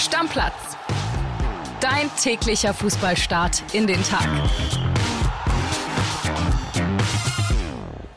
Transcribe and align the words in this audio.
Stammplatz. 0.00 0.78
Dein 1.82 2.10
täglicher 2.16 2.72
Fußballstart 2.72 3.62
in 3.74 3.86
den 3.86 4.02
Tag. 4.02 4.26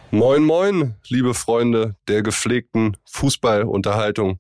Moin, 0.10 0.44
moin, 0.44 0.96
liebe 1.10 1.34
Freunde 1.34 1.96
der 2.08 2.24
gepflegten 2.24 2.96
Fußballunterhaltung. 3.06 4.38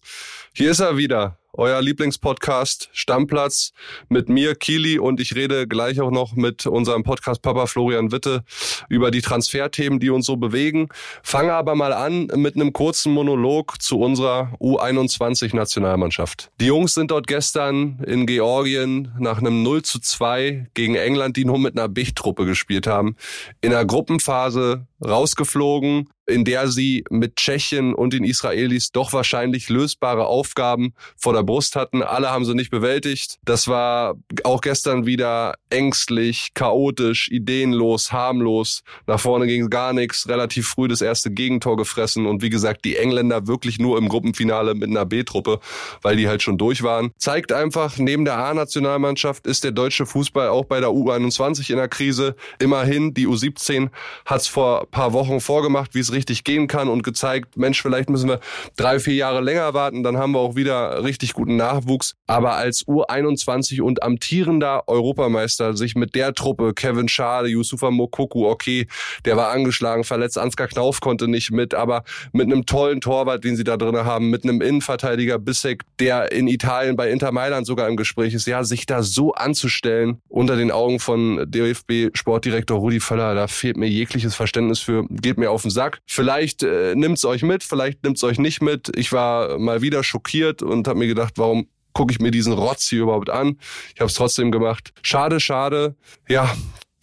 Hier 0.53 0.71
ist 0.71 0.79
er 0.79 0.95
wieder, 0.95 1.37
euer 1.53 1.81
Lieblingspodcast 1.81 2.89
Stammplatz 2.93 3.71
mit 4.09 4.27
mir, 4.27 4.55
Kili, 4.55 4.97
und 4.97 5.19
ich 5.19 5.35
rede 5.35 5.67
gleich 5.67 6.01
auch 6.01 6.11
noch 6.11 6.35
mit 6.35 6.65
unserem 6.65 7.03
Podcast-Papa 7.03 7.67
Florian 7.67 8.11
Witte 8.11 8.43
über 8.89 9.11
die 9.11 9.21
Transferthemen, 9.21 9.99
die 9.99 10.09
uns 10.09 10.25
so 10.25 10.35
bewegen. 10.35 10.89
Fange 11.21 11.53
aber 11.53 11.75
mal 11.75 11.93
an 11.93 12.27
mit 12.35 12.55
einem 12.55 12.73
kurzen 12.73 13.13
Monolog 13.13 13.81
zu 13.81 13.99
unserer 13.99 14.53
U21-Nationalmannschaft. 14.59 16.51
Die 16.59 16.65
Jungs 16.65 16.95
sind 16.95 17.11
dort 17.11 17.27
gestern 17.27 18.01
in 18.05 18.25
Georgien 18.25 19.11
nach 19.19 19.37
einem 19.37 19.63
0 19.63 19.83
zu 19.83 19.99
2 19.99 20.67
gegen 20.73 20.95
England, 20.95 21.37
die 21.37 21.45
nur 21.45 21.59
mit 21.59 21.77
einer 21.77 21.87
Bichtruppe 21.87 22.45
gespielt 22.45 22.87
haben, 22.87 23.15
in 23.61 23.69
der 23.69 23.85
Gruppenphase 23.85 24.87
rausgeflogen 25.05 26.07
in 26.25 26.45
der 26.45 26.67
sie 26.67 27.03
mit 27.09 27.35
Tschechien 27.35 27.93
und 27.93 28.13
den 28.13 28.23
Israelis 28.23 28.91
doch 28.91 29.11
wahrscheinlich 29.13 29.69
lösbare 29.69 30.25
Aufgaben 30.25 30.93
vor 31.17 31.33
der 31.33 31.43
Brust 31.43 31.75
hatten. 31.75 32.01
Alle 32.01 32.29
haben 32.29 32.45
sie 32.45 32.55
nicht 32.55 32.71
bewältigt. 32.71 33.39
Das 33.43 33.67
war 33.67 34.15
auch 34.43 34.61
gestern 34.61 35.05
wieder 35.05 35.55
ängstlich, 35.69 36.51
chaotisch, 36.53 37.29
ideenlos, 37.29 38.11
harmlos. 38.11 38.83
Nach 39.05 39.19
vorne 39.19 39.47
ging 39.47 39.69
gar 39.69 39.91
nichts. 39.91 40.27
Relativ 40.29 40.67
früh 40.67 40.87
das 40.87 41.01
erste 41.01 41.31
Gegentor 41.31 41.75
gefressen 41.75 42.25
und 42.25 42.41
wie 42.41 42.49
gesagt, 42.49 42.85
die 42.85 42.95
Engländer 42.95 43.47
wirklich 43.47 43.79
nur 43.79 43.97
im 43.97 44.07
Gruppenfinale 44.07 44.75
mit 44.75 44.89
einer 44.89 45.05
B-Truppe, 45.05 45.59
weil 46.01 46.15
die 46.15 46.27
halt 46.27 46.41
schon 46.41 46.57
durch 46.57 46.83
waren. 46.83 47.11
Zeigt 47.17 47.51
einfach, 47.51 47.97
neben 47.97 48.23
der 48.23 48.37
A-Nationalmannschaft 48.37 49.45
ist 49.45 49.63
der 49.63 49.71
deutsche 49.71 50.05
Fußball 50.05 50.47
auch 50.47 50.65
bei 50.65 50.79
der 50.79 50.89
U21 50.89 51.69
in 51.69 51.77
der 51.77 51.89
Krise. 51.89 52.35
Immerhin, 52.59 53.13
die 53.13 53.27
U17 53.27 53.89
hat 54.25 54.41
es 54.41 54.47
vor 54.47 54.89
paar 54.93 55.11
Wochen 55.11 55.41
vorgemacht, 55.41 55.95
wie 55.95 55.99
es 55.99 56.13
richtig 56.13 56.45
gehen 56.45 56.67
kann 56.67 56.87
und 56.87 57.03
gezeigt, 57.03 57.57
Mensch, 57.57 57.81
vielleicht 57.81 58.09
müssen 58.09 58.29
wir 58.29 58.39
drei, 58.77 58.99
vier 58.99 59.15
Jahre 59.15 59.41
länger 59.41 59.73
warten, 59.73 60.03
dann 60.03 60.17
haben 60.17 60.31
wir 60.31 60.39
auch 60.39 60.55
wieder 60.55 61.03
richtig 61.03 61.33
guten 61.33 61.57
Nachwuchs. 61.57 62.15
Aber 62.27 62.53
als 62.53 62.85
U21 62.85 63.81
und 63.81 64.03
amtierender 64.03 64.87
Europameister 64.87 65.75
sich 65.75 65.95
mit 65.95 66.15
der 66.15 66.33
Truppe, 66.33 66.73
Kevin 66.73 67.09
Schade, 67.09 67.49
Yusufa 67.49 67.91
Mokoku, 67.91 68.47
okay, 68.47 68.87
der 69.25 69.35
war 69.35 69.49
angeschlagen, 69.49 70.03
verletzt, 70.03 70.37
Ansgar 70.37 70.67
Knauf 70.67 71.01
konnte 71.01 71.27
nicht 71.27 71.51
mit, 71.51 71.73
aber 71.73 72.03
mit 72.31 72.45
einem 72.45 72.65
tollen 72.65 73.01
Torwart, 73.01 73.43
den 73.43 73.55
sie 73.55 73.63
da 73.63 73.77
drin 73.77 73.97
haben, 73.97 74.29
mit 74.29 74.43
einem 74.43 74.61
Innenverteidiger 74.61 75.39
Bissek, 75.39 75.81
der 75.99 76.31
in 76.31 76.47
Italien 76.47 76.95
bei 76.95 77.09
Inter 77.09 77.31
Mailand 77.31 77.65
sogar 77.65 77.89
im 77.89 77.97
Gespräch 77.97 78.33
ist, 78.35 78.45
ja, 78.45 78.63
sich 78.63 78.85
da 78.85 79.01
so 79.01 79.33
anzustellen 79.33 80.21
unter 80.29 80.55
den 80.55 80.69
Augen 80.69 80.99
von 80.99 81.43
DFB-Sportdirektor 81.49 82.77
Rudi 82.77 82.99
Völler, 82.99 83.33
da 83.33 83.47
fehlt 83.47 83.77
mir 83.77 83.89
jegliches 83.89 84.35
Verständnis 84.35 84.72
für, 84.79 85.05
geht 85.09 85.37
mir 85.37 85.51
auf 85.51 85.63
den 85.63 85.71
Sack. 85.71 86.01
Vielleicht 86.05 86.63
äh, 86.63 86.95
nimmt's 86.95 87.25
euch 87.25 87.43
mit, 87.43 87.63
vielleicht 87.63 88.03
nimmt's 88.03 88.23
euch 88.23 88.39
nicht 88.39 88.61
mit. 88.61 88.91
Ich 88.95 89.11
war 89.11 89.57
mal 89.57 89.81
wieder 89.81 90.03
schockiert 90.03 90.61
und 90.61 90.87
habe 90.87 90.99
mir 90.99 91.07
gedacht, 91.07 91.33
warum 91.37 91.67
gucke 91.93 92.11
ich 92.11 92.19
mir 92.19 92.31
diesen 92.31 92.53
Rotz 92.53 92.87
hier 92.87 93.03
überhaupt 93.03 93.29
an? 93.29 93.57
Ich 93.93 94.01
habe 94.01 94.09
es 94.09 94.15
trotzdem 94.15 94.51
gemacht. 94.51 94.93
Schade, 95.01 95.39
schade. 95.39 95.95
Ja, 96.27 96.53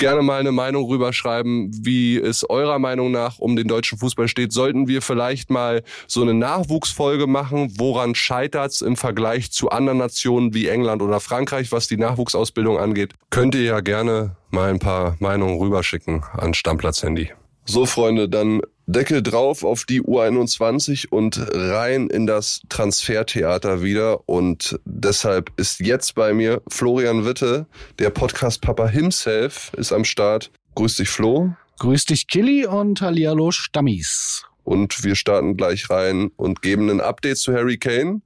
gerne 0.01 0.23
mal 0.23 0.41
eine 0.41 0.51
Meinung 0.51 0.87
rüberschreiben, 0.87 1.71
wie 1.85 2.17
es 2.17 2.49
eurer 2.49 2.79
Meinung 2.79 3.13
nach 3.13 3.39
um 3.39 3.55
den 3.55 3.69
deutschen 3.69 3.99
Fußball 3.99 4.29
steht. 4.29 4.51
Sollten 4.51 4.89
wir 4.89 5.03
vielleicht 5.03 5.51
mal 5.51 5.83
so 6.09 6.23
eine 6.23 6.33
Nachwuchsfolge 6.35 7.27
machen? 7.27 7.75
Woran 7.77 8.15
scheitert's 8.15 8.81
im 8.81 8.97
Vergleich 8.97 9.53
zu 9.53 9.69
anderen 9.69 9.99
Nationen 9.99 10.55
wie 10.55 10.69
England 10.69 11.03
oder 11.03 11.21
Frankreich, 11.21 11.71
was 11.71 11.87
die 11.87 11.99
Nachwuchsausbildung 11.99 12.79
angeht? 12.79 13.13
Könnt 13.29 13.55
ihr 13.55 13.63
ja 13.63 13.81
gerne 13.81 14.37
mal 14.51 14.71
ein 14.71 14.79
paar 14.79 15.17
Meinungen 15.21 15.59
rüberschicken 15.59 16.25
an 16.33 16.55
Stammplatz-Handy. 16.55 17.31
So, 17.73 17.87
Freunde, 17.87 18.29
dann 18.29 18.63
Deckel 18.89 19.23
drauf 19.23 19.63
auf 19.63 19.85
die 19.85 20.03
U21 20.03 21.07
und 21.11 21.41
rein 21.53 22.09
in 22.09 22.27
das 22.27 22.63
Transfertheater 22.69 23.81
wieder. 23.81 24.29
Und 24.29 24.81
deshalb 24.85 25.53
ist 25.57 25.79
jetzt 25.79 26.17
bei 26.17 26.35
mir 26.35 26.63
Florian 26.67 27.25
Witte, 27.25 27.67
der 28.01 28.11
Podcast-Papa 28.11 28.89
himself, 28.89 29.71
ist 29.77 29.93
am 29.93 30.03
Start. 30.03 30.51
Grüß 30.75 30.97
dich, 30.97 31.11
Flo. 31.11 31.53
Grüß 31.79 32.07
dich, 32.07 32.27
Killy 32.27 32.67
und 32.67 33.01
Hallihallo, 33.03 33.53
Stammis. 33.53 34.45
Und 34.65 35.05
wir 35.05 35.15
starten 35.15 35.57
gleich 35.57 35.91
rein 35.91 36.33
und 36.37 36.63
geben 36.63 36.91
ein 36.91 37.01
Update 37.01 37.39
zu 37.39 37.53
Harry 37.53 37.79
Kane. 37.79 38.21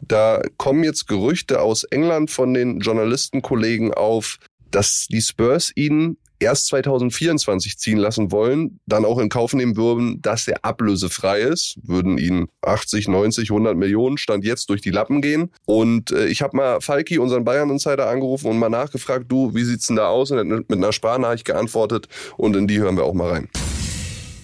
Da 0.00 0.40
kommen 0.56 0.82
jetzt 0.84 1.06
Gerüchte 1.06 1.60
aus 1.60 1.84
England 1.84 2.30
von 2.30 2.54
den 2.54 2.80
Journalistenkollegen 2.80 3.92
auf, 3.92 4.38
dass 4.70 5.06
die 5.10 5.20
Spurs 5.20 5.70
ihn 5.74 6.16
erst 6.38 6.66
2024 6.66 7.78
ziehen 7.78 7.98
lassen 7.98 8.30
wollen, 8.32 8.80
dann 8.86 9.04
auch 9.04 9.18
in 9.18 9.28
Kauf 9.28 9.52
nehmen 9.54 9.76
würden, 9.76 10.20
dass 10.22 10.46
er 10.48 10.64
ablösefrei 10.64 11.40
ist, 11.40 11.76
würden 11.82 12.18
ihn 12.18 12.48
80, 12.62 13.08
90, 13.08 13.50
100 13.50 13.76
Millionen 13.76 14.18
Stand 14.18 14.44
jetzt 14.44 14.70
durch 14.70 14.80
die 14.80 14.90
Lappen 14.90 15.22
gehen. 15.22 15.50
Und 15.64 16.10
äh, 16.10 16.26
ich 16.26 16.42
habe 16.42 16.56
mal 16.56 16.80
Falki, 16.80 17.18
unseren 17.18 17.44
Bayern-Insider, 17.44 18.08
angerufen 18.08 18.48
und 18.48 18.58
mal 18.58 18.68
nachgefragt, 18.68 19.26
du, 19.28 19.54
wie 19.54 19.64
sieht's 19.64 19.86
denn 19.86 19.96
da 19.96 20.08
aus? 20.08 20.30
Und 20.30 20.38
er 20.38 20.58
hat 20.58 20.68
mit 20.68 20.78
einer 20.78 20.92
Sprachnachricht 20.92 21.44
geantwortet 21.44 22.08
und 22.36 22.56
in 22.56 22.66
die 22.66 22.78
hören 22.78 22.96
wir 22.96 23.04
auch 23.04 23.14
mal 23.14 23.30
rein. 23.30 23.48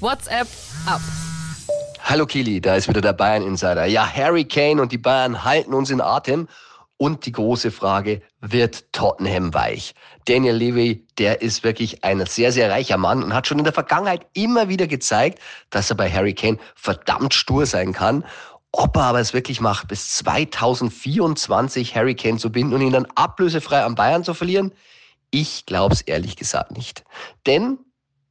WhatsApp 0.01 0.49
ab. 0.87 1.01
Hallo 2.05 2.27
Kili, 2.27 2.61
da 2.61 2.77
ist 2.77 2.89
wieder 2.89 3.01
der 3.01 3.13
Bayern-Insider. 3.13 3.87
Ja, 3.87 4.07
Harry 4.07 4.45
Kane 4.45 4.83
und 4.83 4.93
die 4.93 4.99
Bayern 4.99 5.45
halten 5.45 5.73
uns 5.73 5.89
in 5.89 6.01
Atem. 6.01 6.49
Und 7.03 7.27
die 7.27 7.33
große 7.33 7.73
Frage, 7.73 8.23
wird 8.41 8.93
Tottenham 8.93 9.53
weich? 9.53 9.97
Daniel 10.27 10.55
Levy, 10.55 11.05
der 11.19 11.43
ist 11.43 11.65
wirklich 11.65 12.05
ein 12.05 12.25
sehr, 12.27 12.53
sehr 12.53 12.71
reicher 12.71 12.97
Mann 12.97 13.25
und 13.25 13.35
hat 13.35 13.49
schon 13.49 13.59
in 13.59 13.65
der 13.65 13.73
Vergangenheit 13.73 14.29
immer 14.35 14.69
wieder 14.69 14.87
gezeigt, 14.87 15.41
dass 15.71 15.91
er 15.91 15.97
bei 15.97 16.09
Harry 16.09 16.33
Kane 16.33 16.59
verdammt 16.77 17.35
stur 17.35 17.67
sein 17.67 17.93
kann. 17.93 18.25
Ob 18.71 18.97
er 18.97 19.03
aber 19.03 19.19
es 19.19 19.35
wirklich 19.35 19.61
macht, 19.61 19.89
bis 19.89 20.11
2024 20.11 21.97
Harry 21.97 22.15
Kane 22.15 22.39
zu 22.39 22.53
binden 22.53 22.75
und 22.75 22.83
ihn 22.83 22.93
dann 22.93 23.09
ablösefrei 23.17 23.83
an 23.83 23.97
Bayern 23.97 24.23
zu 24.23 24.33
verlieren, 24.33 24.73
ich 25.33 25.67
glaube 25.67 25.95
es 25.95 26.03
ehrlich 26.03 26.37
gesagt 26.37 26.71
nicht. 26.71 27.03
Denn 27.49 27.81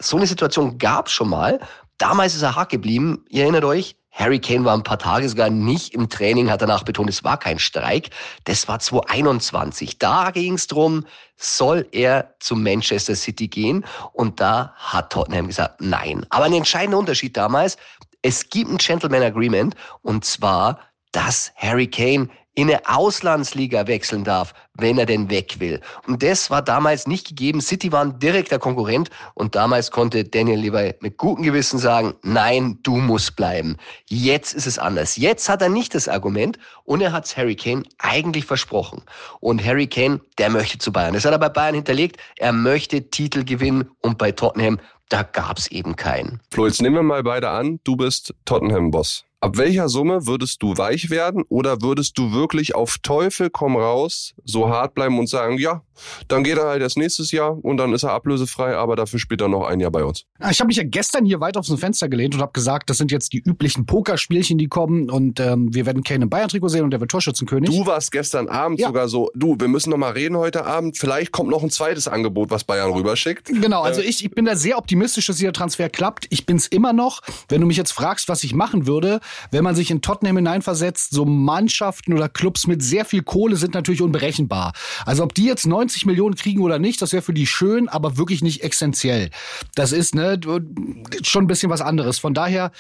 so 0.02 0.16
eine 0.16 0.28
Situation 0.28 0.78
gab 0.78 1.08
es 1.08 1.12
schon 1.12 1.28
mal. 1.28 1.60
Damals 1.98 2.36
ist 2.36 2.42
er 2.42 2.56
hart 2.56 2.72
geblieben. 2.72 3.26
Ihr 3.28 3.44
erinnert 3.44 3.66
euch, 3.66 3.98
Harry 4.12 4.40
Kane 4.40 4.66
war 4.66 4.76
ein 4.76 4.84
paar 4.84 5.00
Tage 5.00 5.28
sogar 5.28 5.50
nicht 5.50 5.94
im 5.94 6.10
Training, 6.10 6.52
hat 6.52 6.62
danach 6.62 6.84
betont, 6.84 7.10
es 7.10 7.24
war 7.24 7.38
kein 7.38 7.60
Streik. 7.60 8.10
Das 8.44 8.68
war 8.68 8.80
2021. 8.80 9.98
Da 9.98 10.32
ging 10.32 10.56
es 10.56 10.68
drum, 10.68 11.06
soll 11.38 11.88
er 11.92 12.36
zu 12.40 12.56
Manchester 12.56 13.16
City 13.16 13.48
gehen? 13.48 13.86
Und 14.14 14.40
da 14.40 14.74
hat 14.76 15.12
Tottenham 15.12 15.48
gesagt, 15.48 15.80
nein. 15.80 16.26
Aber 16.30 16.46
ein 16.46 16.54
entscheidender 16.54 17.00
Unterschied 17.00 17.36
damals, 17.38 17.78
es 18.22 18.50
gibt 18.50 18.70
ein 18.70 18.78
Gentleman 18.78 19.24
Agreement 19.24 19.76
und 20.02 20.26
zwar, 20.26 20.80
dass 21.12 21.52
Harry 21.56 21.88
Kane 21.88 22.30
in 22.54 22.70
eine 22.70 22.82
Auslandsliga 22.86 23.88
wechseln 23.88 24.24
darf, 24.24 24.54
wenn 24.74 24.98
er 24.98 25.06
denn 25.06 25.30
weg 25.30 25.60
will. 25.60 25.80
Und 26.06 26.22
das 26.22 26.50
war 26.50 26.62
damals 26.62 27.08
nicht 27.08 27.28
gegeben. 27.28 27.62
City 27.62 27.92
war 27.92 28.04
ein 28.04 28.20
direkter 28.20 28.60
Konkurrent 28.60 29.10
und 29.36 29.56
damals 29.56 29.92
konnte 29.92 30.26
Daniel 30.26 30.60
Levi 30.60 30.94
mit 31.00 31.18
gutem 31.18 31.44
Gewissen 31.44 31.80
sagen, 31.80 32.14
nein, 32.24 32.80
du 32.84 32.98
musst 32.98 33.36
bleiben. 33.36 33.78
Jetzt 34.10 34.54
ist 34.54 34.68
es 34.68 34.78
anders. 34.78 35.16
Jetzt 35.16 35.48
hat 35.48 35.62
er 35.62 35.70
nicht 35.70 35.96
das 35.96 36.08
Argument 36.08 36.60
und 36.84 37.02
er 37.02 37.14
hat 37.14 37.26
es 37.26 37.38
Harry 37.38 37.56
Kane 37.56 37.84
eigentlich 38.00 38.46
versprochen. 38.46 39.02
Und 39.40 39.64
Harry 39.64 39.88
Kane, 39.88 40.20
der 40.38 40.50
möchte 40.50 40.78
zu 40.78 40.92
Bayern. 40.92 41.14
Das 41.14 41.24
hat 41.24 41.32
er 41.32 41.40
bei 41.40 41.50
Bayern 41.50 41.76
hinterlegt. 41.76 42.18
Er 42.38 42.52
möchte 42.52 43.10
Titel 43.10 43.46
gewinnen 43.46 43.90
und 44.02 44.18
bei 44.18 44.32
Tottenham, 44.32 44.80
da 45.08 45.24
gab 45.24 45.58
es 45.58 45.68
eben 45.72 45.96
keinen. 45.96 46.40
Flo, 46.52 46.66
jetzt 46.68 46.82
nehmen 46.82 46.96
wir 46.96 47.04
mal 47.04 47.24
beide 47.24 47.50
an, 47.50 47.80
du 47.84 47.96
bist 47.96 48.34
Tottenham-Boss. 48.46 49.26
Ab 49.44 49.58
welcher 49.58 49.90
Summe 49.90 50.28
würdest 50.28 50.62
du 50.62 50.78
weich 50.78 51.10
werden 51.10 51.44
oder 51.50 51.82
würdest 51.82 52.16
du 52.20 52.32
wirklich 52.32 52.76
auf 52.76 53.00
Teufel 53.00 53.50
komm 53.50 53.76
raus 53.76 54.36
so 54.46 54.70
hart 54.70 54.94
bleiben 54.94 55.18
und 55.18 55.28
sagen, 55.28 55.58
ja, 55.58 55.82
dann 56.28 56.44
geht 56.44 56.60
er 56.60 56.66
halt 56.66 56.84
erst 56.84 56.96
nächstes 56.96 57.32
Jahr 57.32 57.58
und 57.66 57.78
dann 57.78 57.92
ist 57.92 58.04
er 58.04 58.12
ablösefrei, 58.12 58.76
aber 58.76 58.96
dafür 58.96 59.18
spielt 59.18 59.42
er 59.42 59.48
noch 59.48 59.66
ein 59.66 59.80
Jahr 59.80 59.90
bei 59.90 60.04
uns. 60.04 60.26
Ich 60.52 60.60
habe 60.60 60.68
mich 60.68 60.78
ja 60.78 60.84
gestern 60.86 61.26
hier 61.26 61.40
weit 61.40 61.58
aufs 61.58 61.74
Fenster 61.74 62.08
gelehnt 62.08 62.36
und 62.36 62.42
habe 62.42 62.52
gesagt, 62.52 62.92
das 62.92 63.00
sind 63.00 63.12
jetzt 63.12 63.34
die 63.34 63.40
üblichen 63.40 63.88
Pokerspielchen, 63.88 64.60
die 64.60 64.68
kommen 64.68 65.10
und 65.10 65.40
ähm, 65.40 65.74
wir 65.74 65.88
werden 65.88 66.04
Kane 66.04 66.26
im 66.26 66.30
Bayern-Trikot 66.30 66.68
sehen 66.68 66.84
und 66.84 66.92
der 66.92 67.00
wird 67.00 67.10
Torschützenkönig. 67.10 67.72
Du 67.72 67.84
warst 67.88 68.12
gestern 68.12 68.48
Abend 68.48 68.80
ja. 68.80 68.90
sogar 68.90 69.08
so, 69.08 69.32
du, 69.34 69.56
wir 69.58 69.70
müssen 69.70 69.90
noch 69.90 69.98
mal 69.98 70.12
reden 70.12 70.38
heute 70.38 70.66
Abend, 70.68 71.00
vielleicht 71.00 71.32
kommt 71.32 71.50
noch 71.50 71.64
ein 71.64 71.72
zweites 71.72 72.08
Angebot, 72.08 72.52
was 72.52 72.64
Bayern 72.64 72.92
rüberschickt. 72.92 73.48
Genau, 73.48 73.82
also 73.82 74.02
äh, 74.02 74.06
ich, 74.06 74.24
ich 74.24 74.30
bin 74.30 74.46
da 74.46 74.56
sehr 74.56 74.78
optimistisch, 74.78 75.26
dass 75.26 75.38
dieser 75.38 75.54
Transfer 75.54 75.90
klappt. 75.90 76.28
Ich 76.30 76.46
bin's 76.46 76.68
immer 76.68 76.94
noch. 76.94 77.22
Wenn 77.50 77.60
du 77.60 77.66
mich 77.66 77.78
jetzt 77.78 77.92
fragst, 77.92 78.30
was 78.30 78.44
ich 78.44 78.54
machen 78.54 78.86
würde, 78.86 79.20
wenn 79.52 79.64
man 79.64 79.76
sich 79.76 79.92
in 79.92 80.02
Tottenham 80.02 80.38
hineinversetzt, 80.38 81.12
so 81.12 81.26
Mannschaften 81.26 82.14
oder 82.14 82.30
Clubs 82.30 82.68
mit 82.68 82.84
sehr 82.84 83.06
viel 83.06 83.24
Kohle 83.24 83.56
sind 83.56 83.74
natürlich 83.74 84.02
unberechenbar. 84.02 84.74
Also 85.06 85.24
ob 85.24 85.34
die 85.34 85.46
jetzt 85.46 85.66
90 85.66 86.06
Millionen 86.06 86.36
kriegen 86.36 86.62
oder 86.62 86.80
nicht, 86.80 87.02
das 87.02 87.14
wäre 87.14 87.22
für 87.22 87.34
die 87.34 87.48
schön, 87.48 87.90
aber 87.90 88.18
wirklich 88.18 88.42
nicht 88.42 88.64
essentiell. 88.64 89.30
Das 89.76 89.92
ist 89.92 90.16
ne, 90.16 90.40
schon 91.24 91.46
ein 91.46 91.48
bisschen 91.48 91.70
was 91.70 91.82
anderes. 91.82 92.20
Von 92.20 92.34
daher 92.34 92.72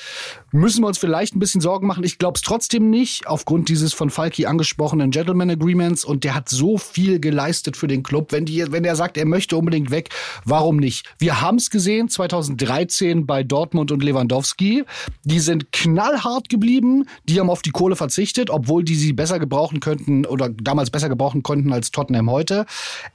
müssen 0.51 0.81
wir 0.83 0.87
uns 0.87 0.97
vielleicht 0.97 1.35
ein 1.35 1.39
bisschen 1.39 1.61
Sorgen 1.61 1.87
machen. 1.87 2.03
Ich 2.03 2.17
glaube 2.17 2.35
es 2.35 2.41
trotzdem 2.41 2.89
nicht, 2.89 3.27
aufgrund 3.27 3.69
dieses 3.69 3.93
von 3.93 4.09
Falki 4.09 4.45
angesprochenen 4.45 5.11
Gentleman 5.11 5.49
Agreements. 5.49 6.05
Und 6.05 6.23
der 6.23 6.35
hat 6.35 6.49
so 6.49 6.77
viel 6.77 7.19
geleistet 7.19 7.77
für 7.77 7.87
den 7.87 8.03
Club. 8.03 8.31
Wenn, 8.31 8.45
die, 8.45 8.71
wenn 8.71 8.85
er 8.85 8.95
sagt, 8.95 9.17
er 9.17 9.25
möchte 9.25 9.57
unbedingt 9.57 9.91
weg, 9.91 10.09
warum 10.45 10.77
nicht? 10.77 11.05
Wir 11.19 11.41
haben 11.41 11.57
es 11.57 11.69
gesehen 11.69 12.09
2013 12.09 13.25
bei 13.25 13.43
Dortmund 13.43 13.91
und 13.91 14.03
Lewandowski. 14.03 14.83
Die 15.23 15.39
sind 15.39 15.71
knallhart 15.71 16.40
geblieben. 16.49 17.05
Die 17.25 17.39
haben 17.39 17.49
auf 17.49 17.61
die 17.61 17.71
Kohle 17.71 17.95
verzichtet, 17.95 18.49
obwohl 18.49 18.83
die 18.83 18.95
sie 18.95 19.13
besser 19.13 19.39
gebrauchen 19.39 19.79
könnten 19.79 20.25
oder 20.25 20.49
damals 20.49 20.89
besser 20.89 21.09
gebrauchen 21.09 21.43
konnten 21.43 21.73
als 21.73 21.91
Tottenham 21.91 22.29
heute. 22.29 22.65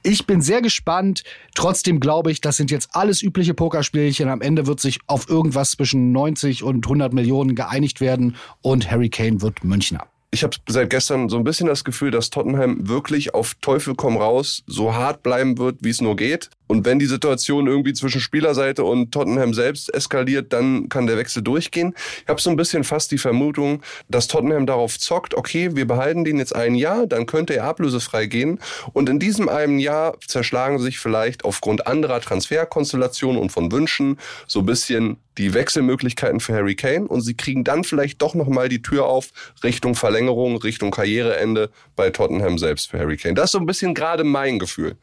Ich 0.03 0.25
bin 0.25 0.41
sehr 0.41 0.61
gespannt. 0.61 1.23
Trotzdem 1.55 1.99
glaube 1.99 2.31
ich, 2.31 2.41
das 2.41 2.57
sind 2.57 2.71
jetzt 2.71 2.89
alles 2.93 3.21
übliche 3.21 3.53
Pokerspielchen. 3.53 4.29
Am 4.29 4.41
Ende 4.41 4.67
wird 4.67 4.79
sich 4.79 4.99
auf 5.07 5.29
irgendwas 5.29 5.71
zwischen 5.71 6.11
90 6.11 6.63
und 6.63 6.85
100 6.85 7.13
Millionen 7.13 7.55
geeinigt 7.55 8.01
werden 8.01 8.35
und 8.61 8.91
Harry 8.91 9.09
Kane 9.09 9.41
wird 9.41 9.63
Münchner 9.63 10.07
ich 10.31 10.43
habe 10.43 10.57
seit 10.67 10.89
gestern 10.89 11.29
so 11.29 11.37
ein 11.37 11.43
bisschen 11.43 11.67
das 11.67 11.83
Gefühl, 11.83 12.11
dass 12.11 12.29
Tottenham 12.29 12.87
wirklich 12.87 13.33
auf 13.33 13.55
Teufel 13.61 13.95
komm 13.95 14.17
raus 14.17 14.63
so 14.67 14.93
hart 14.93 15.23
bleiben 15.23 15.57
wird, 15.57 15.77
wie 15.81 15.89
es 15.89 16.01
nur 16.01 16.15
geht. 16.15 16.49
Und 16.67 16.85
wenn 16.85 16.99
die 16.99 17.05
Situation 17.05 17.67
irgendwie 17.67 17.93
zwischen 17.93 18.21
Spielerseite 18.21 18.83
und 18.83 19.11
Tottenham 19.11 19.53
selbst 19.53 19.93
eskaliert, 19.93 20.53
dann 20.53 20.89
kann 20.89 21.07
der 21.07 21.17
Wechsel 21.17 21.41
durchgehen. 21.41 21.93
Ich 22.23 22.27
habe 22.27 22.41
so 22.41 22.49
ein 22.49 22.55
bisschen 22.55 22.83
fast 22.83 23.11
die 23.11 23.17
Vermutung, 23.17 23.81
dass 24.09 24.27
Tottenham 24.27 24.65
darauf 24.65 24.99
zockt, 24.99 25.33
okay, 25.33 25.75
wir 25.75 25.87
behalten 25.87 26.23
den 26.23 26.37
jetzt 26.37 26.55
ein 26.55 26.75
Jahr, 26.75 27.07
dann 27.07 27.25
könnte 27.25 27.55
er 27.55 27.65
ablösefrei 27.65 28.25
gehen. 28.25 28.59
Und 28.93 29.09
in 29.09 29.19
diesem 29.19 29.49
einen 29.49 29.79
Jahr 29.79 30.17
zerschlagen 30.25 30.79
sich 30.79 30.99
vielleicht 30.99 31.45
aufgrund 31.45 31.87
anderer 31.87 32.21
Transferkonstellationen 32.21 33.41
und 33.41 33.51
von 33.51 33.71
Wünschen 33.71 34.17
so 34.47 34.59
ein 34.59 34.65
bisschen 34.65 35.17
die 35.37 35.53
Wechselmöglichkeiten 35.53 36.39
für 36.39 36.53
Harry 36.53 36.75
Kane 36.75 37.07
und 37.07 37.21
sie 37.21 37.35
kriegen 37.35 37.63
dann 37.63 37.83
vielleicht 37.83 38.21
doch 38.21 38.33
nochmal 38.33 38.69
die 38.69 38.81
Tür 38.81 39.05
auf 39.05 39.29
Richtung 39.63 39.95
Verlängerung, 39.95 40.57
Richtung 40.57 40.91
Karriereende 40.91 41.69
bei 41.95 42.09
Tottenham 42.09 42.57
selbst 42.57 42.89
für 42.89 42.99
Harry 42.99 43.17
Kane. 43.17 43.35
Das 43.35 43.45
ist 43.45 43.51
so 43.51 43.59
ein 43.59 43.65
bisschen 43.65 43.93
gerade 43.93 44.23
mein 44.23 44.59
Gefühl. 44.59 44.95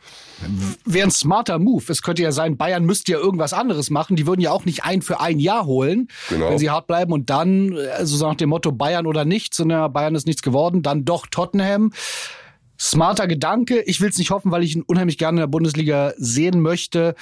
Wäre 0.84 1.06
ein 1.06 1.10
smarter 1.10 1.53
Move. 1.58 1.84
Es 1.88 2.02
könnte 2.02 2.22
ja 2.22 2.32
sein, 2.32 2.56
Bayern 2.56 2.84
müsste 2.84 3.12
ja 3.12 3.18
irgendwas 3.18 3.52
anderes 3.52 3.90
machen. 3.90 4.16
Die 4.16 4.26
würden 4.26 4.40
ja 4.40 4.50
auch 4.50 4.64
nicht 4.64 4.84
ein 4.84 5.02
für 5.02 5.20
ein 5.20 5.38
Jahr 5.38 5.66
holen, 5.66 6.08
genau. 6.28 6.50
wenn 6.50 6.58
sie 6.58 6.70
hart 6.70 6.86
bleiben 6.86 7.12
und 7.12 7.30
dann, 7.30 7.76
also 7.96 8.16
so 8.16 8.26
nach 8.26 8.34
dem 8.34 8.50
Motto 8.50 8.72
Bayern 8.72 9.06
oder 9.06 9.24
nichts, 9.24 9.56
sondern 9.56 9.92
Bayern 9.92 10.14
ist 10.14 10.26
nichts 10.26 10.42
geworden, 10.42 10.82
dann 10.82 11.04
doch 11.04 11.26
Tottenham. 11.26 11.92
Smarter 12.78 13.26
Gedanke. 13.26 13.82
Ich 13.82 14.00
will 14.00 14.10
es 14.10 14.18
nicht 14.18 14.30
hoffen, 14.30 14.50
weil 14.50 14.62
ich 14.62 14.74
ihn 14.74 14.82
unheimlich 14.82 15.18
gerne 15.18 15.36
in 15.36 15.42
der 15.42 15.46
Bundesliga 15.46 16.12
sehen 16.16 16.60
möchte. 16.60 17.14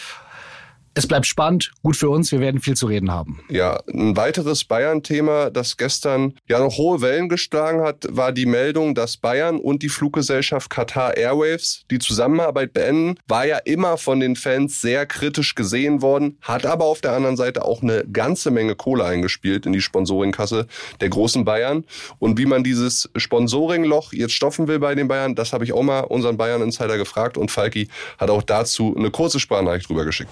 Es 0.95 1.07
bleibt 1.07 1.27
spannend, 1.27 1.73
gut 1.83 1.97
für 1.97 2.11
uns, 2.11 2.33
wir 2.33 2.41
werden 2.41 2.61
viel 2.61 2.77
zu 2.77 2.87
reden 2.87 3.11
haben. 3.11 3.41
Ja, 3.49 3.81
ein 3.89 4.15
weiteres 4.15 4.65
Bayern-Thema, 4.65 5.49
das 5.49 5.79
gestern 5.79 6.35
ja 6.47 6.59
noch 6.59 6.77
hohe 6.77 7.01
Wellen 7.01 7.31
geschlagen 7.31 7.81
hat, 7.81 8.05
war 8.11 8.31
die 8.31 8.45
Meldung, 8.45 8.95
dass 8.95 9.17
Bayern 9.17 9.59
und 9.59 9.83
die 9.83 9.89
Fluggesellschaft 9.89 10.69
Qatar 10.69 11.17
Airwaves 11.17 11.85
die 11.91 11.99
Zusammenarbeit 11.99 12.75
beenden. 12.75 13.19
War 13.27 13.47
ja 13.47 13.57
immer 13.57 13.97
von 13.97 14.21
den 14.21 14.37
Fans 14.37 14.83
sehr 14.83 15.07
kritisch 15.07 15.55
gesehen 15.55 16.03
worden, 16.03 16.37
hat 16.43 16.67
aber 16.67 16.85
auf 16.85 17.01
der 17.01 17.13
anderen 17.13 17.39
Seite 17.39 17.65
auch 17.65 17.83
eine 17.83 18.05
ganze 18.13 18.51
Menge 18.51 18.75
Kohle 18.75 19.07
eingespielt 19.07 19.65
in 19.65 19.73
die 19.73 19.81
Sponsoringkasse 19.81 20.67
der 21.01 21.09
großen 21.09 21.47
Bayern. 21.47 21.85
Und 22.19 22.39
wie 22.39 22.47
man 22.47 22.65
dieses 22.65 23.09
Sponsoringloch 23.17 24.13
jetzt 24.13 24.35
stoffen 24.35 24.69
will 24.69 24.79
bei 24.79 24.95
den 24.95 25.09
Bayern, 25.09 25.35
das 25.37 25.55
habe 25.55 25.65
ich 25.65 25.73
auch 25.73 25.83
mal 25.83 26.01
unseren 26.01 26.37
Bayern-Insider 26.37 26.99
gefragt 26.99 27.39
und 27.39 27.51
Falki 27.51 27.89
hat 28.19 28.29
auch 28.29 28.43
dazu 28.43 28.95
eine 28.95 29.11
kurze 29.11 29.41
Sprachnachricht 29.41 29.89
drüber 29.89 30.05
geschickt. 30.05 30.29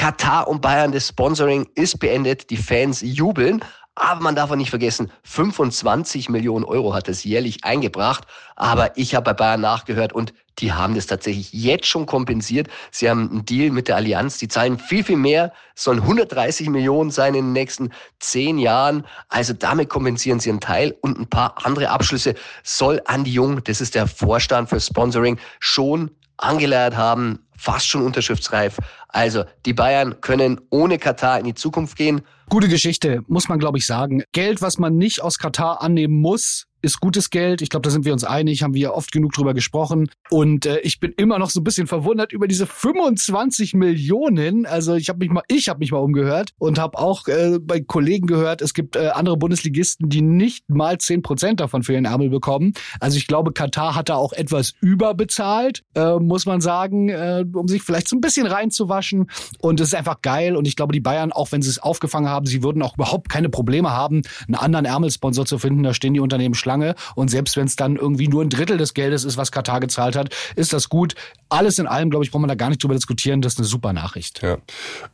Katar 0.00 0.48
und 0.48 0.62
Bayern, 0.62 0.92
das 0.92 1.08
Sponsoring 1.08 1.68
ist 1.74 1.98
beendet, 1.98 2.48
die 2.48 2.56
Fans 2.56 3.02
jubeln. 3.02 3.62
Aber 3.94 4.22
man 4.22 4.34
darf 4.34 4.50
auch 4.50 4.56
nicht 4.56 4.70
vergessen, 4.70 5.12
25 5.24 6.30
Millionen 6.30 6.64
Euro 6.64 6.94
hat 6.94 7.06
es 7.10 7.22
jährlich 7.22 7.64
eingebracht. 7.64 8.26
Aber 8.56 8.96
ich 8.96 9.14
habe 9.14 9.24
bei 9.24 9.34
Bayern 9.34 9.60
nachgehört 9.60 10.14
und 10.14 10.32
die 10.58 10.72
haben 10.72 10.94
das 10.94 11.06
tatsächlich 11.06 11.52
jetzt 11.52 11.84
schon 11.84 12.06
kompensiert. 12.06 12.68
Sie 12.90 13.10
haben 13.10 13.28
einen 13.30 13.44
Deal 13.44 13.70
mit 13.70 13.88
der 13.88 13.96
Allianz, 13.96 14.38
die 14.38 14.48
zahlen 14.48 14.78
viel, 14.78 15.04
viel 15.04 15.18
mehr, 15.18 15.52
sollen 15.74 16.00
130 16.00 16.70
Millionen 16.70 17.10
sein 17.10 17.34
in 17.34 17.48
den 17.48 17.52
nächsten 17.52 17.90
zehn 18.20 18.56
Jahren. 18.56 19.06
Also 19.28 19.52
damit 19.52 19.90
kompensieren 19.90 20.40
sie 20.40 20.48
einen 20.48 20.60
Teil 20.60 20.96
und 21.02 21.18
ein 21.18 21.28
paar 21.28 21.56
andere 21.66 21.90
Abschlüsse 21.90 22.36
soll 22.62 23.02
Andi 23.04 23.32
Jung, 23.32 23.62
das 23.64 23.82
ist 23.82 23.94
der 23.94 24.06
Vorstand 24.06 24.70
für 24.70 24.80
Sponsoring, 24.80 25.38
schon 25.58 26.10
angeleiert 26.38 26.96
haben, 26.96 27.40
fast 27.60 27.86
schon 27.86 28.02
unterschriftsreif. 28.02 28.78
Also 29.08 29.44
die 29.66 29.74
Bayern 29.74 30.20
können 30.22 30.60
ohne 30.70 30.98
Katar 30.98 31.38
in 31.38 31.44
die 31.44 31.54
Zukunft 31.54 31.96
gehen. 31.96 32.22
Gute 32.48 32.68
Geschichte, 32.68 33.20
muss 33.28 33.48
man, 33.48 33.58
glaube 33.58 33.76
ich, 33.76 33.86
sagen. 33.86 34.22
Geld, 34.32 34.62
was 34.62 34.78
man 34.78 34.96
nicht 34.96 35.20
aus 35.20 35.38
Katar 35.38 35.82
annehmen 35.82 36.20
muss, 36.20 36.66
ist 36.82 37.00
gutes 37.00 37.30
Geld. 37.30 37.62
Ich 37.62 37.68
glaube, 37.68 37.82
da 37.82 37.90
sind 37.90 38.04
wir 38.04 38.12
uns 38.12 38.24
einig, 38.24 38.62
haben 38.62 38.74
wir 38.74 38.80
ja 38.80 38.90
oft 38.92 39.12
genug 39.12 39.32
drüber 39.32 39.54
gesprochen. 39.54 40.10
Und 40.30 40.66
äh, 40.66 40.80
ich 40.80 41.00
bin 41.00 41.12
immer 41.16 41.38
noch 41.38 41.50
so 41.50 41.60
ein 41.60 41.64
bisschen 41.64 41.86
verwundert 41.86 42.32
über 42.32 42.48
diese 42.48 42.66
25 42.66 43.74
Millionen. 43.74 44.66
Also 44.66 44.94
ich 44.94 45.08
habe 45.08 45.18
mich 45.18 45.30
mal, 45.30 45.42
ich 45.48 45.68
habe 45.68 45.80
mich 45.80 45.92
mal 45.92 45.98
umgehört 45.98 46.50
und 46.58 46.78
habe 46.78 46.98
auch 46.98 47.28
äh, 47.28 47.58
bei 47.60 47.80
Kollegen 47.80 48.26
gehört, 48.26 48.62
es 48.62 48.74
gibt 48.74 48.96
äh, 48.96 49.08
andere 49.08 49.36
Bundesligisten, 49.36 50.08
die 50.08 50.22
nicht 50.22 50.68
mal 50.68 50.98
10 50.98 51.22
Prozent 51.22 51.60
davon 51.60 51.82
für 51.82 51.92
ihren 51.92 52.04
Ärmel 52.06 52.30
bekommen. 52.30 52.72
Also 52.98 53.18
ich 53.18 53.26
glaube, 53.26 53.52
Katar 53.52 53.94
hat 53.94 54.08
da 54.08 54.14
auch 54.14 54.32
etwas 54.32 54.72
überbezahlt, 54.80 55.82
äh, 55.94 56.16
muss 56.16 56.46
man 56.46 56.60
sagen, 56.60 57.08
äh, 57.08 57.44
um 57.52 57.68
sich 57.68 57.82
vielleicht 57.82 58.08
so 58.08 58.16
ein 58.16 58.20
bisschen 58.20 58.46
reinzuwaschen. 58.46 59.30
Und 59.60 59.80
es 59.80 59.88
ist 59.88 59.94
einfach 59.94 60.22
geil. 60.22 60.56
Und 60.56 60.66
ich 60.66 60.76
glaube, 60.76 60.92
die 60.92 61.00
Bayern, 61.00 61.32
auch 61.32 61.52
wenn 61.52 61.62
sie 61.62 61.70
es 61.70 61.78
aufgefangen 61.78 62.28
haben, 62.28 62.46
sie 62.46 62.62
würden 62.62 62.82
auch 62.82 62.94
überhaupt 62.94 63.28
keine 63.28 63.48
Probleme 63.48 63.90
haben, 63.90 64.22
einen 64.46 64.54
anderen 64.54 64.84
Ärmelsponsor 64.86 65.44
zu 65.44 65.58
finden. 65.58 65.82
Da 65.82 65.94
stehen 65.94 66.14
die 66.14 66.20
Unternehmen 66.20 66.54
schlank 66.54 66.69
Schlange. 66.70 66.94
Und 67.14 67.30
selbst 67.30 67.56
wenn 67.56 67.66
es 67.66 67.76
dann 67.76 67.96
irgendwie 67.96 68.28
nur 68.28 68.42
ein 68.42 68.48
Drittel 68.48 68.78
des 68.78 68.94
Geldes 68.94 69.24
ist, 69.24 69.36
was 69.36 69.50
Katar 69.50 69.80
gezahlt 69.80 70.16
hat, 70.16 70.34
ist 70.54 70.72
das 70.72 70.88
gut. 70.88 71.14
Alles 71.48 71.78
in 71.78 71.86
allem, 71.86 72.10
glaube 72.10 72.24
ich, 72.24 72.30
braucht 72.30 72.42
man 72.42 72.48
da 72.48 72.54
gar 72.54 72.68
nicht 72.68 72.82
drüber 72.82 72.94
diskutieren. 72.94 73.42
Das 73.42 73.54
ist 73.54 73.58
eine 73.58 73.66
super 73.66 73.92
Nachricht. 73.92 74.40
Ja. 74.42 74.58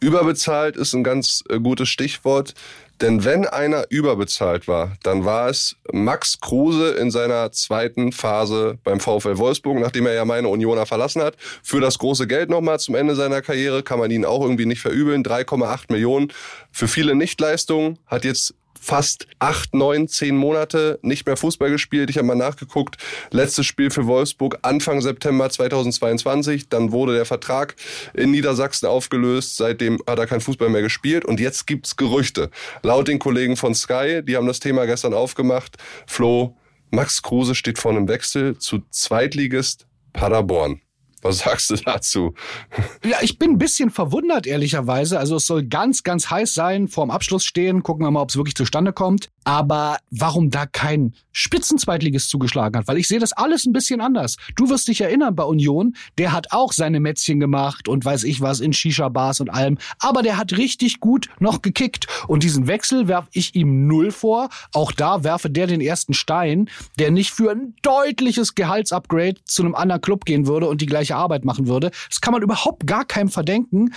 Überbezahlt 0.00 0.76
ist 0.76 0.92
ein 0.92 1.02
ganz 1.02 1.42
äh, 1.48 1.58
gutes 1.58 1.88
Stichwort. 1.88 2.54
Denn 3.02 3.24
wenn 3.24 3.46
einer 3.46 3.84
überbezahlt 3.90 4.68
war, 4.68 4.96
dann 5.02 5.26
war 5.26 5.50
es 5.50 5.76
Max 5.92 6.40
Kruse 6.40 6.92
in 6.92 7.10
seiner 7.10 7.52
zweiten 7.52 8.10
Phase 8.10 8.78
beim 8.84 9.00
VfL 9.00 9.36
Wolfsburg, 9.36 9.78
nachdem 9.78 10.06
er 10.06 10.14
ja 10.14 10.24
meine 10.24 10.48
Unioner 10.48 10.86
verlassen 10.86 11.20
hat. 11.20 11.36
Für 11.62 11.80
das 11.80 11.98
große 11.98 12.26
Geld 12.26 12.48
nochmal 12.48 12.80
zum 12.80 12.94
Ende 12.94 13.14
seiner 13.14 13.42
Karriere 13.42 13.82
kann 13.82 13.98
man 13.98 14.10
ihn 14.10 14.24
auch 14.24 14.40
irgendwie 14.40 14.64
nicht 14.64 14.80
verübeln. 14.80 15.24
3,8 15.24 15.92
Millionen 15.92 16.32
für 16.72 16.88
viele 16.88 17.14
Nichtleistungen, 17.14 17.98
hat 18.06 18.24
jetzt 18.24 18.54
fast 18.86 19.26
acht, 19.40 19.74
neun, 19.74 20.06
zehn 20.06 20.36
Monate 20.36 21.00
nicht 21.02 21.26
mehr 21.26 21.36
Fußball 21.36 21.70
gespielt. 21.70 22.08
Ich 22.08 22.18
habe 22.18 22.28
mal 22.28 22.36
nachgeguckt. 22.36 22.96
Letztes 23.32 23.66
Spiel 23.66 23.90
für 23.90 24.06
Wolfsburg 24.06 24.60
Anfang 24.62 25.00
September 25.00 25.50
2022. 25.50 26.68
Dann 26.68 26.92
wurde 26.92 27.14
der 27.14 27.24
Vertrag 27.24 27.74
in 28.14 28.30
Niedersachsen 28.30 28.86
aufgelöst. 28.86 29.56
Seitdem 29.56 29.98
hat 30.06 30.20
er 30.20 30.28
kein 30.28 30.40
Fußball 30.40 30.68
mehr 30.68 30.82
gespielt. 30.82 31.24
Und 31.24 31.40
jetzt 31.40 31.66
gibt's 31.66 31.96
Gerüchte. 31.96 32.50
Laut 32.82 33.08
den 33.08 33.18
Kollegen 33.18 33.56
von 33.56 33.74
Sky, 33.74 34.22
die 34.22 34.36
haben 34.36 34.46
das 34.46 34.60
Thema 34.60 34.86
gestern 34.86 35.14
aufgemacht. 35.14 35.76
Flo, 36.06 36.56
Max 36.90 37.22
Kruse 37.22 37.56
steht 37.56 37.78
vor 37.78 37.90
einem 37.90 38.06
Wechsel 38.06 38.56
zu 38.58 38.82
Zweitligist 38.90 39.88
Paderborn. 40.12 40.80
Was 41.22 41.38
sagst 41.38 41.70
du 41.70 41.76
dazu? 41.76 42.34
Ja, 43.04 43.18
ich 43.22 43.38
bin 43.38 43.52
ein 43.52 43.58
bisschen 43.58 43.90
verwundert, 43.90 44.46
ehrlicherweise. 44.46 45.18
Also 45.18 45.36
es 45.36 45.46
soll 45.46 45.64
ganz, 45.64 46.02
ganz 46.02 46.30
heiß 46.30 46.54
sein, 46.54 46.88
vorm 46.88 47.10
Abschluss 47.10 47.44
stehen. 47.44 47.82
Gucken 47.82 48.04
wir 48.04 48.10
mal, 48.10 48.20
ob 48.20 48.30
es 48.30 48.36
wirklich 48.36 48.54
zustande 48.54 48.92
kommt. 48.92 49.28
Aber 49.44 49.98
warum 50.10 50.50
da 50.50 50.66
kein 50.66 51.14
Spitzenzweitligist 51.32 52.28
zugeschlagen 52.28 52.78
hat? 52.78 52.88
Weil 52.88 52.98
ich 52.98 53.08
sehe 53.08 53.18
das 53.18 53.32
alles 53.32 53.64
ein 53.64 53.72
bisschen 53.72 54.00
anders. 54.00 54.36
Du 54.56 54.68
wirst 54.68 54.88
dich 54.88 55.00
erinnern 55.00 55.34
bei 55.34 55.44
Union, 55.44 55.96
der 56.18 56.32
hat 56.32 56.48
auch 56.50 56.72
seine 56.72 57.00
Mätzchen 57.00 57.40
gemacht 57.40 57.88
und 57.88 58.04
weiß 58.04 58.24
ich 58.24 58.40
was 58.40 58.60
in 58.60 58.72
Shisha-Bars 58.72 59.40
und 59.40 59.50
allem. 59.50 59.78
Aber 59.98 60.22
der 60.22 60.36
hat 60.36 60.52
richtig 60.56 61.00
gut 61.00 61.28
noch 61.38 61.62
gekickt. 61.62 62.06
Und 62.28 62.42
diesen 62.42 62.66
Wechsel 62.66 63.08
werfe 63.08 63.28
ich 63.32 63.54
ihm 63.54 63.86
null 63.86 64.10
vor. 64.10 64.48
Auch 64.72 64.92
da 64.92 65.24
werfe 65.24 65.48
der 65.48 65.66
den 65.66 65.80
ersten 65.80 66.12
Stein, 66.12 66.68
der 66.98 67.10
nicht 67.10 67.30
für 67.30 67.50
ein 67.50 67.74
deutliches 67.82 68.54
Gehaltsupgrade 68.54 69.42
zu 69.44 69.62
einem 69.62 69.74
anderen 69.74 70.02
Club 70.02 70.24
gehen 70.24 70.46
würde 70.46 70.68
und 70.68 70.80
die 70.80 70.86
gleiche 70.86 71.15
Arbeit 71.16 71.44
machen 71.44 71.66
würde. 71.66 71.90
Das 72.08 72.20
kann 72.20 72.32
man 72.32 72.42
überhaupt 72.42 72.86
gar 72.86 73.04
keinem 73.04 73.28
verdenken. 73.28 73.92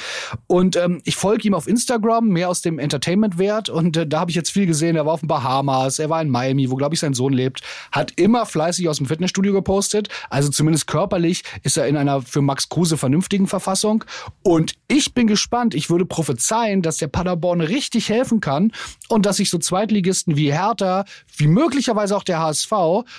Und 0.47 0.75
ähm, 0.75 1.01
ich 1.03 1.15
folge 1.15 1.47
ihm 1.47 1.53
auf 1.53 1.67
Instagram, 1.67 2.27
mehr 2.27 2.49
aus 2.49 2.61
dem 2.61 2.79
Entertainment-Wert. 2.79 3.69
Und 3.69 3.97
äh, 3.97 4.07
da 4.07 4.21
habe 4.21 4.31
ich 4.31 4.35
jetzt 4.35 4.51
viel 4.51 4.65
gesehen. 4.65 4.95
Er 4.95 5.05
war 5.05 5.13
auf 5.13 5.21
den 5.21 5.27
Bahamas, 5.27 5.99
er 5.99 6.09
war 6.09 6.21
in 6.21 6.29
Miami, 6.29 6.69
wo, 6.69 6.75
glaube 6.75 6.95
ich, 6.95 6.99
sein 6.99 7.13
Sohn 7.13 7.33
lebt. 7.33 7.61
Hat 7.91 8.13
immer 8.15 8.45
fleißig 8.45 8.87
aus 8.89 8.97
dem 8.97 9.05
Fitnessstudio 9.05 9.53
gepostet. 9.53 10.09
Also 10.29 10.49
zumindest 10.49 10.87
körperlich 10.87 11.43
ist 11.63 11.77
er 11.77 11.87
in 11.87 11.97
einer 11.97 12.21
für 12.21 12.41
Max 12.41 12.69
Kruse 12.69 12.97
vernünftigen 12.97 13.47
Verfassung. 13.47 14.03
Und 14.43 14.75
ich 14.87 15.13
bin 15.13 15.27
gespannt. 15.27 15.75
Ich 15.75 15.89
würde 15.89 16.05
prophezeien, 16.05 16.81
dass 16.81 16.97
der 16.97 17.07
Paderborn 17.07 17.61
richtig 17.61 18.09
helfen 18.09 18.39
kann 18.41 18.71
und 19.07 19.25
dass 19.25 19.37
sich 19.37 19.49
so 19.49 19.57
Zweitligisten 19.57 20.35
wie 20.35 20.51
Hertha, 20.51 21.05
wie 21.37 21.47
möglicherweise 21.47 22.15
auch 22.15 22.23
der 22.23 22.39
HSV, 22.39 22.71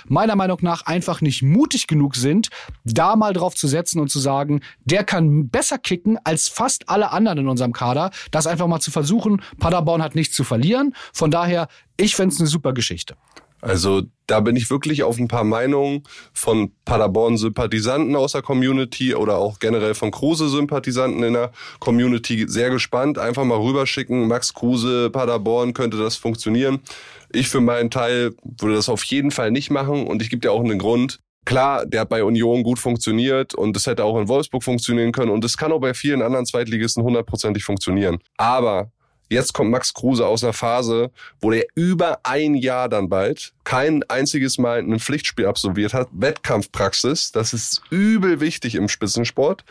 meiner 0.06 0.36
Meinung 0.36 0.58
nach 0.62 0.86
einfach 0.86 1.20
nicht 1.20 1.42
mutig 1.42 1.86
genug 1.86 2.16
sind, 2.16 2.48
da 2.84 3.16
mal 3.16 3.32
drauf 3.32 3.54
zu 3.54 3.68
setzen 3.68 3.79
und 4.00 4.10
zu 4.10 4.18
sagen, 4.18 4.60
der 4.84 5.04
kann 5.04 5.48
besser 5.48 5.78
kicken 5.78 6.18
als 6.24 6.48
fast 6.48 6.88
alle 6.88 7.12
anderen 7.12 7.38
in 7.38 7.48
unserem 7.48 7.72
Kader. 7.72 8.10
Das 8.30 8.46
einfach 8.46 8.66
mal 8.66 8.80
zu 8.80 8.90
versuchen. 8.90 9.42
Paderborn 9.58 10.02
hat 10.02 10.14
nichts 10.14 10.34
zu 10.34 10.44
verlieren. 10.44 10.94
Von 11.12 11.30
daher, 11.30 11.68
ich 11.96 12.16
fände 12.16 12.34
es 12.34 12.40
eine 12.40 12.48
super 12.48 12.72
Geschichte. 12.72 13.16
Also 13.62 14.02
da 14.26 14.40
bin 14.40 14.56
ich 14.56 14.70
wirklich 14.70 15.02
auf 15.02 15.18
ein 15.18 15.28
paar 15.28 15.44
Meinungen 15.44 16.04
von 16.32 16.72
Paderborn-Sympathisanten 16.84 18.16
aus 18.16 18.32
der 18.32 18.42
Community 18.42 19.14
oder 19.14 19.36
auch 19.36 19.58
generell 19.58 19.94
von 19.94 20.10
Kruse-Sympathisanten 20.10 21.22
in 21.22 21.34
der 21.34 21.52
Community 21.78 22.46
sehr 22.48 22.70
gespannt. 22.70 23.18
Einfach 23.18 23.44
mal 23.44 23.58
rüberschicken, 23.58 24.28
Max 24.28 24.54
Kruse, 24.54 25.10
Paderborn, 25.10 25.74
könnte 25.74 25.98
das 25.98 26.16
funktionieren? 26.16 26.80
Ich 27.32 27.48
für 27.48 27.60
meinen 27.60 27.90
Teil 27.90 28.34
würde 28.42 28.76
das 28.76 28.88
auf 28.88 29.04
jeden 29.04 29.30
Fall 29.30 29.50
nicht 29.50 29.70
machen 29.70 30.06
und 30.06 30.22
ich 30.22 30.30
gebe 30.30 30.40
dir 30.40 30.52
auch 30.52 30.64
einen 30.64 30.78
Grund. 30.78 31.20
Klar, 31.44 31.86
der 31.86 32.02
hat 32.02 32.08
bei 32.08 32.22
Union 32.22 32.62
gut 32.62 32.78
funktioniert 32.78 33.54
und 33.54 33.76
es 33.76 33.86
hätte 33.86 34.04
auch 34.04 34.20
in 34.20 34.28
Wolfsburg 34.28 34.62
funktionieren 34.62 35.12
können 35.12 35.30
und 35.30 35.44
es 35.44 35.56
kann 35.56 35.72
auch 35.72 35.80
bei 35.80 35.94
vielen 35.94 36.22
anderen 36.22 36.46
Zweitligisten 36.46 37.02
hundertprozentig 37.02 37.64
funktionieren. 37.64 38.18
Aber 38.36 38.90
Jetzt 39.32 39.52
kommt 39.52 39.70
Max 39.70 39.94
Kruse 39.94 40.26
aus 40.26 40.42
einer 40.42 40.52
Phase, 40.52 41.12
wo 41.40 41.52
der 41.52 41.64
über 41.76 42.18
ein 42.24 42.56
Jahr 42.56 42.88
dann 42.88 43.08
bald 43.08 43.52
kein 43.62 44.02
einziges 44.08 44.58
Mal 44.58 44.80
ein 44.80 44.98
Pflichtspiel 44.98 45.46
absolviert 45.46 45.94
hat. 45.94 46.08
Wettkampfpraxis, 46.10 47.30
das 47.30 47.52
ist 47.52 47.80
übel 47.90 48.40
wichtig 48.40 48.74
im 48.74 48.88
Spitzensport. 48.88 49.64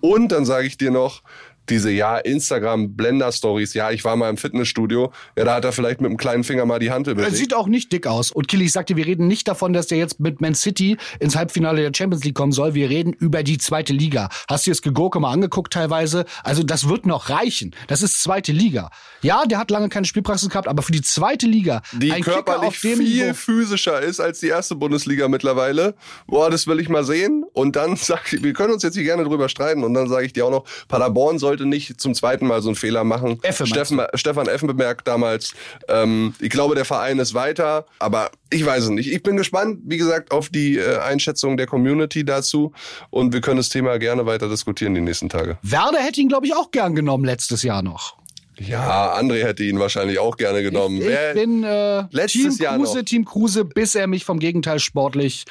Und 0.00 0.32
dann 0.32 0.44
sage 0.44 0.66
ich 0.66 0.76
dir 0.76 0.90
noch, 0.90 1.22
diese, 1.68 1.90
ja, 1.90 2.18
Instagram-Blender-Stories, 2.18 3.74
ja, 3.74 3.90
ich 3.90 4.04
war 4.04 4.16
mal 4.16 4.30
im 4.30 4.36
Fitnessstudio, 4.36 5.12
ja, 5.36 5.44
da 5.44 5.54
hat 5.56 5.64
er 5.64 5.72
vielleicht 5.72 6.00
mit 6.00 6.10
dem 6.10 6.16
kleinen 6.16 6.44
Finger 6.44 6.64
mal 6.66 6.78
die 6.78 6.90
Hand 6.90 7.06
bewegt. 7.06 7.28
Er 7.28 7.34
sieht 7.34 7.54
auch 7.54 7.66
nicht 7.66 7.92
dick 7.92 8.06
aus. 8.06 8.30
Und 8.30 8.48
Killy, 8.48 8.66
ich 8.66 8.72
sagte, 8.72 8.96
wir 8.96 9.06
reden 9.06 9.26
nicht 9.26 9.48
davon, 9.48 9.72
dass 9.72 9.86
der 9.86 9.98
jetzt 9.98 10.20
mit 10.20 10.40
Man 10.40 10.54
City 10.54 10.96
ins 11.18 11.36
Halbfinale 11.36 11.82
der 11.82 11.92
Champions 11.96 12.24
League 12.24 12.34
kommen 12.34 12.52
soll. 12.52 12.74
Wir 12.74 12.90
reden 12.90 13.12
über 13.12 13.42
die 13.42 13.58
zweite 13.58 13.92
Liga. 13.92 14.28
Hast 14.48 14.66
du 14.66 14.70
das 14.70 14.82
Gegurke 14.82 15.20
mal 15.20 15.32
angeguckt 15.32 15.72
teilweise? 15.72 16.24
Also 16.42 16.62
das 16.62 16.88
wird 16.88 17.06
noch 17.06 17.30
reichen. 17.30 17.74
Das 17.88 18.02
ist 18.02 18.22
zweite 18.22 18.52
Liga. 18.52 18.90
Ja, 19.22 19.44
der 19.44 19.58
hat 19.58 19.70
lange 19.70 19.88
keine 19.88 20.06
Spielpraxis 20.06 20.48
gehabt, 20.48 20.68
aber 20.68 20.82
für 20.82 20.92
die 20.92 21.02
zweite 21.02 21.46
Liga, 21.46 21.82
die 21.92 22.12
ein 22.12 22.22
körperlich 22.22 22.78
viel 22.78 22.96
Niveau 22.96 23.34
physischer 23.34 24.00
ist 24.00 24.20
als 24.20 24.40
die 24.40 24.48
erste 24.48 24.74
Bundesliga 24.76 25.28
mittlerweile. 25.28 25.94
Boah, 26.26 26.50
das 26.50 26.66
will 26.66 26.80
ich 26.80 26.88
mal 26.88 27.04
sehen. 27.04 27.44
Und 27.52 27.76
dann 27.76 27.96
sag 27.96 28.32
ich, 28.32 28.42
wir 28.42 28.52
können 28.52 28.72
uns 28.72 28.82
jetzt 28.82 28.94
hier 28.94 29.04
gerne 29.04 29.24
drüber 29.24 29.48
streiten. 29.48 29.84
Und 29.84 29.94
dann 29.94 30.08
sage 30.08 30.26
ich 30.26 30.32
dir 30.32 30.46
auch 30.46 30.50
noch, 30.50 30.64
Paderborn 30.88 31.38
soll 31.38 31.55
sollte 31.56 31.66
nicht 31.66 32.00
zum 32.00 32.14
zweiten 32.14 32.46
Mal 32.46 32.60
so 32.60 32.68
einen 32.68 32.76
Fehler 32.76 33.04
machen. 33.04 33.38
Effe, 33.42 33.66
Steffen, 33.66 34.00
Stefan 34.14 34.46
Effen 34.46 34.66
bemerkt 34.66 35.08
damals, 35.08 35.54
ähm, 35.88 36.34
ich 36.38 36.50
glaube, 36.50 36.74
der 36.74 36.84
Verein 36.84 37.18
ist 37.18 37.32
weiter, 37.32 37.86
aber 37.98 38.30
ich 38.50 38.64
weiß 38.64 38.84
es 38.84 38.90
nicht. 38.90 39.10
Ich 39.10 39.22
bin 39.22 39.36
gespannt, 39.36 39.80
wie 39.84 39.96
gesagt, 39.96 40.32
auf 40.32 40.50
die 40.50 40.76
äh, 40.76 40.98
Einschätzung 40.98 41.56
der 41.56 41.66
Community 41.66 42.24
dazu 42.24 42.72
und 43.10 43.32
wir 43.32 43.40
können 43.40 43.56
das 43.56 43.70
Thema 43.70 43.98
gerne 43.98 44.26
weiter 44.26 44.48
diskutieren 44.48 44.94
die 44.94 45.00
nächsten 45.00 45.30
Tage. 45.30 45.56
Werder 45.62 45.98
hätte 45.98 46.20
ihn, 46.20 46.28
glaube 46.28 46.46
ich, 46.46 46.54
auch 46.54 46.70
gern 46.70 46.94
genommen 46.94 47.24
letztes 47.24 47.62
Jahr 47.62 47.82
noch. 47.82 48.16
Ja, 48.58 49.14
André 49.18 49.44
hätte 49.44 49.64
ihn 49.64 49.78
wahrscheinlich 49.78 50.18
auch 50.18 50.36
gerne 50.36 50.62
genommen. 50.62 51.00
Ich, 51.00 51.08
ich 51.08 51.34
bin 51.34 51.62
äh, 51.62 52.04
letztes 52.10 52.56
Team 52.56 52.64
Jahr 52.64 52.76
Kruse, 52.76 52.98
noch. 52.98 53.04
Team 53.04 53.24
Kruse, 53.24 53.64
bis 53.64 53.94
er 53.94 54.06
mich 54.06 54.24
vom 54.24 54.38
Gegenteil 54.38 54.78
sportlich 54.78 55.44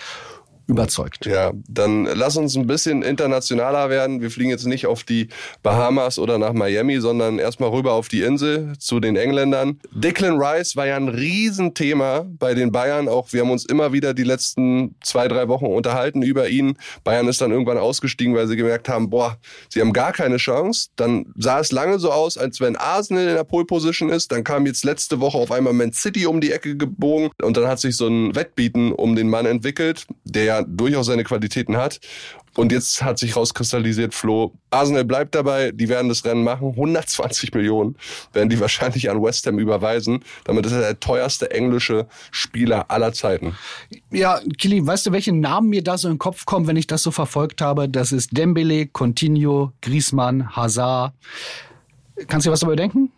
überzeugt. 0.68 1.26
Ja, 1.26 1.52
dann 1.68 2.06
lass 2.06 2.38
uns 2.38 2.56
ein 2.56 2.68
bisschen 2.68 3.04
internationaler 3.04 3.90
werden. 3.90 4.22
Wir 4.22 4.32
fliegen 4.32 4.50
jetzt 4.50 4.66
nicht 4.66 4.88
auf 4.88 5.04
die 5.04 5.30
Bahamas 5.62 6.18
oder 6.18 6.38
nach 6.38 6.54
Miami, 6.54 7.00
sondern 7.00 7.40
erstmal 7.40 7.70
rüber 7.70 7.94
auf 7.94 8.08
die 8.08 8.22
Insel 8.22 8.74
zu 8.80 9.00
den 9.00 9.16
Engländern. 9.16 9.80
Declan 9.92 10.40
Rice 10.42 10.76
war 10.76 10.88
ja 10.88 10.96
ein 10.96 11.10
Riesenthema 11.10 12.26
bei 12.40 12.54
den 12.54 12.72
Bayern. 12.72 13.08
Auch 13.08 13.32
wir 13.32 13.42
haben 13.42 13.52
uns 13.52 13.66
immer 13.66 13.94
wieder 13.94 14.14
die 14.14 14.24
letzten 14.24 14.96
zwei, 15.02 15.28
drei 15.28 15.48
Wochen 15.48 15.66
unterhalten 15.66 16.22
über 16.22 16.50
ihn. 16.50 16.78
Bayern 17.04 17.28
ist 17.28 17.42
dann 17.42 17.52
irgendwann 17.52 17.78
ausgestiegen, 17.78 18.36
weil 18.36 18.48
sie 18.48 18.56
gemerkt 18.56 18.90
haben, 18.90 19.10
boah, 19.10 19.38
sie 19.70 19.82
haben 19.82 19.94
gar 19.94 20.14
keine 20.14 20.38
Chance. 20.38 20.90
Dann 20.96 21.28
sah 21.38 21.60
es 21.60 21.72
lange 21.72 22.00
so 22.00 22.12
aus, 22.12 22.38
als 22.38 22.60
wenn 22.60 22.76
Arsenal 22.76 23.28
in 23.28 23.36
der 23.36 23.44
Pole 23.44 23.66
Position 23.66 24.10
ist. 24.10 24.32
Dann 24.32 24.44
kam 24.44 24.66
jetzt 24.66 24.84
letzte 24.84 25.20
Woche 25.20 25.38
auf 25.38 25.52
einmal 25.52 25.74
Man 25.74 25.94
City 25.94 26.26
um 26.26 26.42
die 26.42 26.52
Ecke 26.52 26.76
gebogen 26.76 27.30
und 27.42 27.58
dann 27.58 27.68
hat 27.68 27.80
sich 27.80 27.96
so 27.96 28.08
ein 28.08 28.36
Wettbieten 28.36 28.92
um 28.92 29.16
den 29.16 29.30
Mann 29.30 29.46
entwickelt, 29.46 30.08
der 30.24 30.44
ja 30.44 30.55
durchaus 30.64 31.08
seine 31.08 31.24
Qualitäten 31.24 31.78
hat. 31.78 32.00
Und 32.56 32.72
jetzt 32.72 33.04
hat 33.04 33.20
sich 33.20 33.36
rauskristallisiert, 33.36 34.14
Flo, 34.14 34.54
Arsenal 34.70 35.04
bleibt 35.04 35.36
dabei, 35.36 35.72
die 35.72 35.90
werden 35.90 36.08
das 36.08 36.24
Rennen 36.24 36.44
machen. 36.44 36.70
120 36.70 37.54
Millionen 37.54 37.98
werden 38.32 38.50
die 38.50 38.60
wahrscheinlich 38.60 39.10
an 39.10 39.22
West 39.22 39.46
Ham 39.46 39.60
überweisen. 39.60 40.24
Damit 40.46 40.66
ist 40.66 40.72
er 40.72 40.80
der 40.80 41.00
teuerste 41.00 41.52
englische 41.52 42.08
Spieler 42.32 42.90
aller 42.90 43.12
Zeiten. 43.12 43.56
Ja, 44.10 44.40
Kili, 44.58 44.86
weißt 44.86 45.08
du, 45.08 45.12
welche 45.12 45.34
Namen 45.34 45.70
mir 45.70 45.84
da 45.84 45.98
so 45.98 46.08
in 46.08 46.14
den 46.14 46.20
Kopf 46.20 46.46
kommen, 46.46 46.66
wenn 46.68 46.78
ich 46.78 46.88
das 46.88 47.04
so 47.04 47.12
verfolgt 47.12 47.62
habe? 47.62 47.90
Das 47.90 48.14
ist 48.14 48.36
Dembele, 48.38 48.88
Coutinho, 48.88 49.74
Griezmann, 49.82 50.56
Hazard. 50.56 51.14
Kannst 52.28 52.46
du 52.46 52.50
dir 52.50 52.54
was 52.54 52.62
darüber 52.62 52.78
denken? 52.78 53.12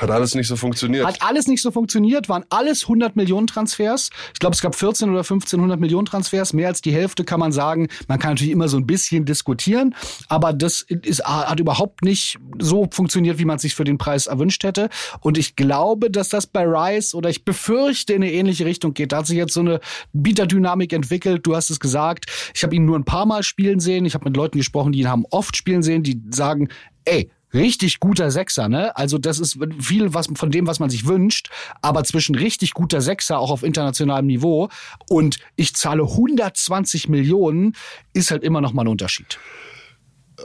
Hat 0.00 0.10
alles 0.10 0.34
nicht 0.34 0.48
so 0.48 0.56
funktioniert. 0.56 1.06
Hat 1.06 1.22
alles 1.22 1.46
nicht 1.46 1.62
so 1.62 1.70
funktioniert, 1.70 2.28
waren 2.28 2.44
alles 2.48 2.84
100 2.84 3.16
Millionen 3.16 3.46
Transfers. 3.46 4.10
Ich 4.32 4.40
glaube, 4.40 4.54
es 4.54 4.62
gab 4.62 4.74
14 4.74 5.10
oder 5.10 5.20
1500 5.20 5.78
Millionen 5.78 6.06
Transfers. 6.06 6.52
Mehr 6.52 6.68
als 6.68 6.80
die 6.80 6.92
Hälfte 6.92 7.24
kann 7.24 7.40
man 7.40 7.52
sagen. 7.52 7.88
Man 8.08 8.18
kann 8.18 8.32
natürlich 8.32 8.52
immer 8.52 8.68
so 8.68 8.76
ein 8.76 8.86
bisschen 8.86 9.24
diskutieren, 9.24 9.94
aber 10.28 10.52
das 10.52 10.82
ist, 10.82 11.24
hat 11.24 11.60
überhaupt 11.60 12.02
nicht 12.02 12.38
so 12.58 12.88
funktioniert, 12.90 13.38
wie 13.38 13.44
man 13.44 13.56
es 13.56 13.62
sich 13.62 13.74
für 13.74 13.84
den 13.84 13.98
Preis 13.98 14.26
erwünscht 14.26 14.64
hätte. 14.64 14.88
Und 15.20 15.38
ich 15.38 15.56
glaube, 15.56 16.10
dass 16.10 16.28
das 16.28 16.46
bei 16.46 16.64
Rice 16.64 17.14
oder 17.14 17.28
ich 17.28 17.44
befürchte 17.44 18.14
in 18.14 18.22
eine 18.22 18.32
ähnliche 18.32 18.64
Richtung 18.64 18.94
geht. 18.94 19.12
Da 19.12 19.18
hat 19.18 19.26
sich 19.26 19.36
jetzt 19.36 19.54
so 19.54 19.60
eine 19.60 19.80
Bieterdynamik 20.12 20.92
entwickelt. 20.92 21.46
Du 21.46 21.54
hast 21.54 21.70
es 21.70 21.80
gesagt. 21.80 22.26
Ich 22.54 22.62
habe 22.62 22.74
ihn 22.74 22.84
nur 22.84 22.98
ein 22.98 23.04
paar 23.04 23.26
Mal 23.26 23.42
spielen 23.42 23.80
sehen. 23.80 24.04
Ich 24.04 24.14
habe 24.14 24.24
mit 24.24 24.36
Leuten 24.36 24.58
gesprochen, 24.58 24.92
die 24.92 25.00
ihn 25.00 25.08
haben 25.08 25.24
oft 25.30 25.56
spielen 25.56 25.82
sehen, 25.82 26.02
die 26.02 26.20
sagen, 26.30 26.68
ey, 27.04 27.30
richtig 27.52 28.00
guter 28.00 28.30
Sechser, 28.30 28.68
ne? 28.68 28.96
Also 28.96 29.18
das 29.18 29.38
ist 29.38 29.58
viel 29.78 30.14
was 30.14 30.28
von 30.34 30.50
dem, 30.50 30.66
was 30.66 30.80
man 30.80 30.90
sich 30.90 31.06
wünscht, 31.06 31.50
aber 31.82 32.04
zwischen 32.04 32.34
richtig 32.34 32.74
guter 32.74 33.00
Sechser 33.00 33.38
auch 33.38 33.50
auf 33.50 33.62
internationalem 33.62 34.26
Niveau 34.26 34.68
und 35.08 35.38
ich 35.56 35.74
zahle 35.74 36.02
120 36.02 37.08
Millionen 37.08 37.74
ist 38.12 38.30
halt 38.30 38.42
immer 38.42 38.60
noch 38.60 38.72
mal 38.72 38.82
ein 38.82 38.88
Unterschied. 38.88 39.38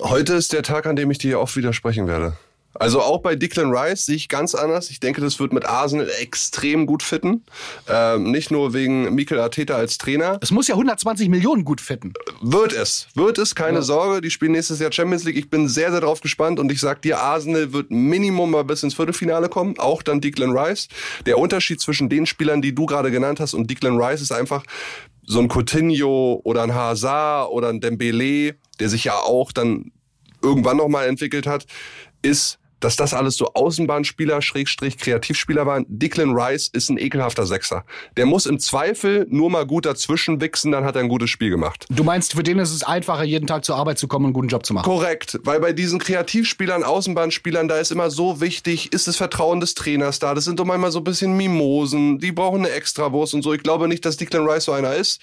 Heute 0.02 0.34
ist 0.34 0.52
der 0.54 0.64
Tag, 0.64 0.86
an 0.86 0.96
dem 0.96 1.10
ich 1.12 1.18
dir 1.18 1.40
oft 1.40 1.56
widersprechen 1.56 2.08
werde. 2.08 2.38
Also 2.80 3.02
auch 3.02 3.22
bei 3.22 3.36
Declan 3.36 3.72
Rice 3.72 4.06
sehe 4.06 4.16
ich 4.16 4.30
ganz 4.30 4.54
anders. 4.54 4.90
Ich 4.90 5.00
denke, 5.00 5.22
das 5.22 5.40
wird 5.40 5.54
mit 5.54 5.66
Arsenal 5.66 6.10
extrem 6.20 6.86
gut 6.86 7.04
fitten. 7.04 7.44
Ähm, 7.90 8.32
nicht 8.32 8.52
nur 8.52 8.74
wegen 8.74 9.14
Mikel 9.16 9.40
Arteta 9.40 9.76
als 9.76 9.98
Trainer. 9.98 10.40
Es 10.42 10.52
muss 10.52 10.68
ja 10.68 10.76
120 10.76 11.30
Millionen 11.30 11.64
gut 11.64 11.82
fitten. 11.82 12.14
Wird 12.42 12.74
es. 12.74 13.08
Wird 13.16 13.38
es, 13.38 13.56
keine 13.56 13.78
ja. 13.78 13.82
Sorge. 13.82 14.22
Die 14.22 14.30
spielen 14.30 14.52
nächstes 14.52 14.80
Jahr 14.80 14.92
Champions 14.92 15.24
League. 15.24 15.38
Ich 15.38 15.50
bin 15.50 15.68
sehr, 15.68 15.92
sehr 15.92 16.02
drauf 16.02 16.22
gespannt 16.22 16.60
und 16.60 16.72
ich 16.72 16.80
sag 16.80 17.02
dir, 17.02 17.20
Arsenal 17.20 17.72
wird 17.74 17.92
Minimum 17.92 18.52
mal 18.52 18.64
bis 18.64 18.84
ins 18.84 18.94
Viertelfinale 18.94 19.50
kommen. 19.50 19.76
Auch 19.80 20.04
dann 20.04 20.22
Declan 20.22 20.52
Rice. 20.52 20.88
Der 21.26 21.38
Unterschied 21.38 21.80
zwischen 21.80 22.10
den 22.10 22.26
Spielern, 22.26 22.62
die 22.62 22.76
du 22.76 22.86
gerade 22.86 23.12
genannt 23.12 23.40
hast 23.40 23.54
und 23.54 23.70
Declan 23.70 23.98
Rice 24.02 24.22
ist 24.22 24.32
einfach 24.32 24.64
so 25.26 25.40
ein 25.40 25.48
Coutinho 25.48 26.42
oder 26.44 26.64
ein 26.64 26.74
Hazard 26.74 27.50
oder 27.52 27.70
ein 27.70 27.80
Dembele, 27.80 28.56
der 28.80 28.90
sich 28.90 29.06
ja 29.06 29.16
auch 29.16 29.52
dann 29.52 29.92
irgendwann 30.42 30.78
nochmal 30.78 31.08
entwickelt 31.08 31.48
hat, 31.48 31.66
ist 32.22 32.60
dass 32.86 32.96
das 32.96 33.16
alles 33.16 33.36
so 33.36 33.52
Außenbahnspieler, 33.56 34.44
Schrägstrich, 34.44 35.00
Kreativspieler 35.00 35.66
waren. 35.66 35.88
Declan 35.90 36.38
Rice 36.38 36.70
ist 36.72 36.90
ein 36.90 37.00
ekelhafter 37.00 37.48
Sechser. 37.48 37.84
Der 38.16 38.28
muss 38.28 38.46
im 38.46 38.60
Zweifel 38.60 39.26
nur 39.28 39.50
mal 39.50 39.66
gut 39.66 39.88
dazwischen 39.88 40.40
wichsen, 40.40 40.72
dann 40.72 40.86
hat 40.86 40.96
er 40.96 41.02
ein 41.02 41.10
gutes 41.10 41.32
Spiel 41.32 41.50
gemacht. 41.50 41.88
Du 41.90 42.04
meinst, 42.04 42.34
für 42.34 42.44
den 42.44 42.60
ist 42.60 42.72
es 42.72 42.84
einfacher, 42.84 43.24
jeden 43.24 43.48
Tag 43.48 43.66
zur 43.66 43.76
Arbeit 43.76 43.98
zu 43.98 44.08
kommen 44.08 44.26
und 44.26 44.28
einen 44.28 44.34
guten 44.34 44.50
Job 44.50 44.68
zu 44.68 44.76
machen? 44.76 44.86
Korrekt, 44.86 45.40
weil 45.42 45.60
bei 45.60 45.74
diesen 45.74 45.98
Kreativspielern, 45.98 46.84
Außenbahnspielern, 46.84 47.68
da 47.68 47.78
ist 47.80 47.92
immer 47.92 48.12
so 48.12 48.40
wichtig, 48.40 48.94
ist 48.94 49.08
das 49.08 49.16
Vertrauen 49.16 49.62
des 49.62 49.74
Trainers 49.74 50.20
da. 50.20 50.36
Das 50.36 50.44
sind 50.44 50.60
doch 50.60 50.66
manchmal 50.66 50.92
so 50.92 51.00
ein 51.00 51.06
bisschen 51.06 51.36
Mimosen, 51.36 52.20
die 52.20 52.32
brauchen 52.32 52.66
eine 52.66 52.70
Extrawurst 52.70 53.34
und 53.34 53.42
so. 53.42 53.52
Ich 53.56 53.64
glaube 53.64 53.88
nicht, 53.88 54.06
dass 54.06 54.18
Declan 54.18 54.48
Rice 54.48 54.66
so 54.66 54.74
einer 54.74 54.94
ist. 54.94 55.22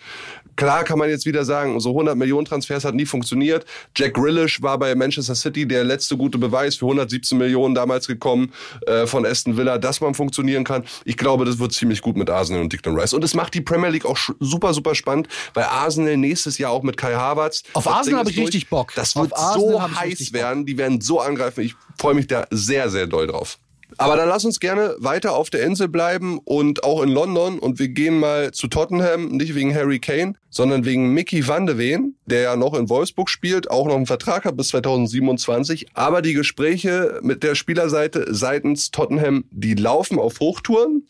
Klar 0.57 0.85
kann 0.85 0.99
man 0.99 1.09
jetzt 1.09 1.27
wieder 1.27 1.45
sagen, 1.45 1.79
so 1.81 1.91
100 1.91 2.17
Millionen 2.17 2.45
Transfers 2.45 2.85
hat 2.85 2.95
nie 2.95 3.07
funktioniert. 3.07 3.65
Jack 3.97 4.15
Grealish 4.15 4.63
war 4.63 4.79
bei 4.79 4.95
Manchester 4.95 5.35
City 5.35 5.67
der 5.67 5.85
letzte 5.85 6.17
gute 6.17 6.39
Beweis 6.39 6.77
für 6.77 6.87
117 6.87 7.39
Millionen 7.39 7.75
damals 7.75 8.07
gekommen 8.07 8.53
äh, 8.87 9.07
von 9.07 9.25
Aston 9.25 9.57
Villa, 9.57 9.79
dass 9.79 10.01
man 10.01 10.15
funktionieren 10.15 10.65
kann. 10.65 10.85
Ich 11.05 11.17
glaube, 11.17 11.45
das 11.45 11.59
wird 11.59 11.73
ziemlich 11.73 12.03
gut 12.03 12.17
mit 12.17 12.31
Arsenal 12.31 12.63
und 12.63 12.73
Declan 12.73 12.99
Rice. 12.99 13.15
Und 13.15 13.25
es 13.25 13.35
macht 13.35 13.55
die 13.55 13.61
Premier 13.61 13.91
League 13.91 14.07
auch 14.07 14.19
super, 14.41 14.75
super 14.75 14.95
spannend, 14.95 15.29
weil 15.55 15.65
Arsenal 15.65 16.17
nächstes 16.17 16.59
Jahr 16.59 16.71
auch 16.71 16.83
mit 16.83 16.97
Kai 16.97 17.15
Havertz. 17.15 17.63
Auf 17.73 17.87
Arsenal 17.87 18.21
habe 18.21 18.31
ich 18.31 18.37
durch. 18.37 18.49
richtig 18.49 18.69
Bock. 18.69 18.93
Das 18.95 19.17
wird 19.17 19.33
so 19.37 19.83
heiß 19.83 20.33
werden. 20.33 20.67
Die 20.67 20.77
werden 20.79 21.01
so 21.01 21.21
angreifen. 21.21 21.63
Ich 21.63 21.75
freue 21.99 22.15
mich 22.15 22.27
da 22.27 22.47
sehr, 22.51 22.91
sehr 22.91 23.07
doll 23.07 23.27
drauf. 23.27 23.59
Aber 24.03 24.17
dann 24.17 24.29
lass 24.29 24.45
uns 24.45 24.59
gerne 24.59 24.97
weiter 24.99 25.35
auf 25.35 25.49
der 25.49 25.63
Insel 25.63 25.87
bleiben 25.87 26.41
und 26.45 26.83
auch 26.83 27.03
in 27.03 27.09
London 27.09 27.61
und 27.61 27.79
wir 27.79 27.89
gehen 27.89 28.19
mal 28.19 28.51
zu 28.51 28.67
Tottenham, 28.67 29.29
nicht 29.29 29.55
wegen 29.55 29.73
Harry 29.73 30.01
Kane, 30.01 30.35
sondern 30.51 30.85
wegen 30.85 31.15
Mickey 31.15 31.47
van 31.47 31.67
de 31.67 31.79
Ven, 31.79 32.17
der 32.27 32.41
ja 32.41 32.57
noch 32.57 32.75
in 32.75 32.89
Wolfsburg 32.89 33.31
spielt, 33.31 33.71
auch 33.71 33.87
noch 33.87 33.95
einen 33.95 34.07
Vertrag 34.07 34.45
hat 34.45 34.57
bis 34.57 34.69
2027. 34.69 35.87
Aber 35.95 36.21
die 36.21 36.35
Gespräche 36.35 37.21
mit 37.23 37.45
der 37.45 37.55
Spielerseite 37.55 38.35
seitens 38.35 38.91
Tottenham, 38.91 39.45
die 39.53 39.75
laufen 39.75 40.19
auf 40.19 40.41
Hochtouren. 40.41 41.07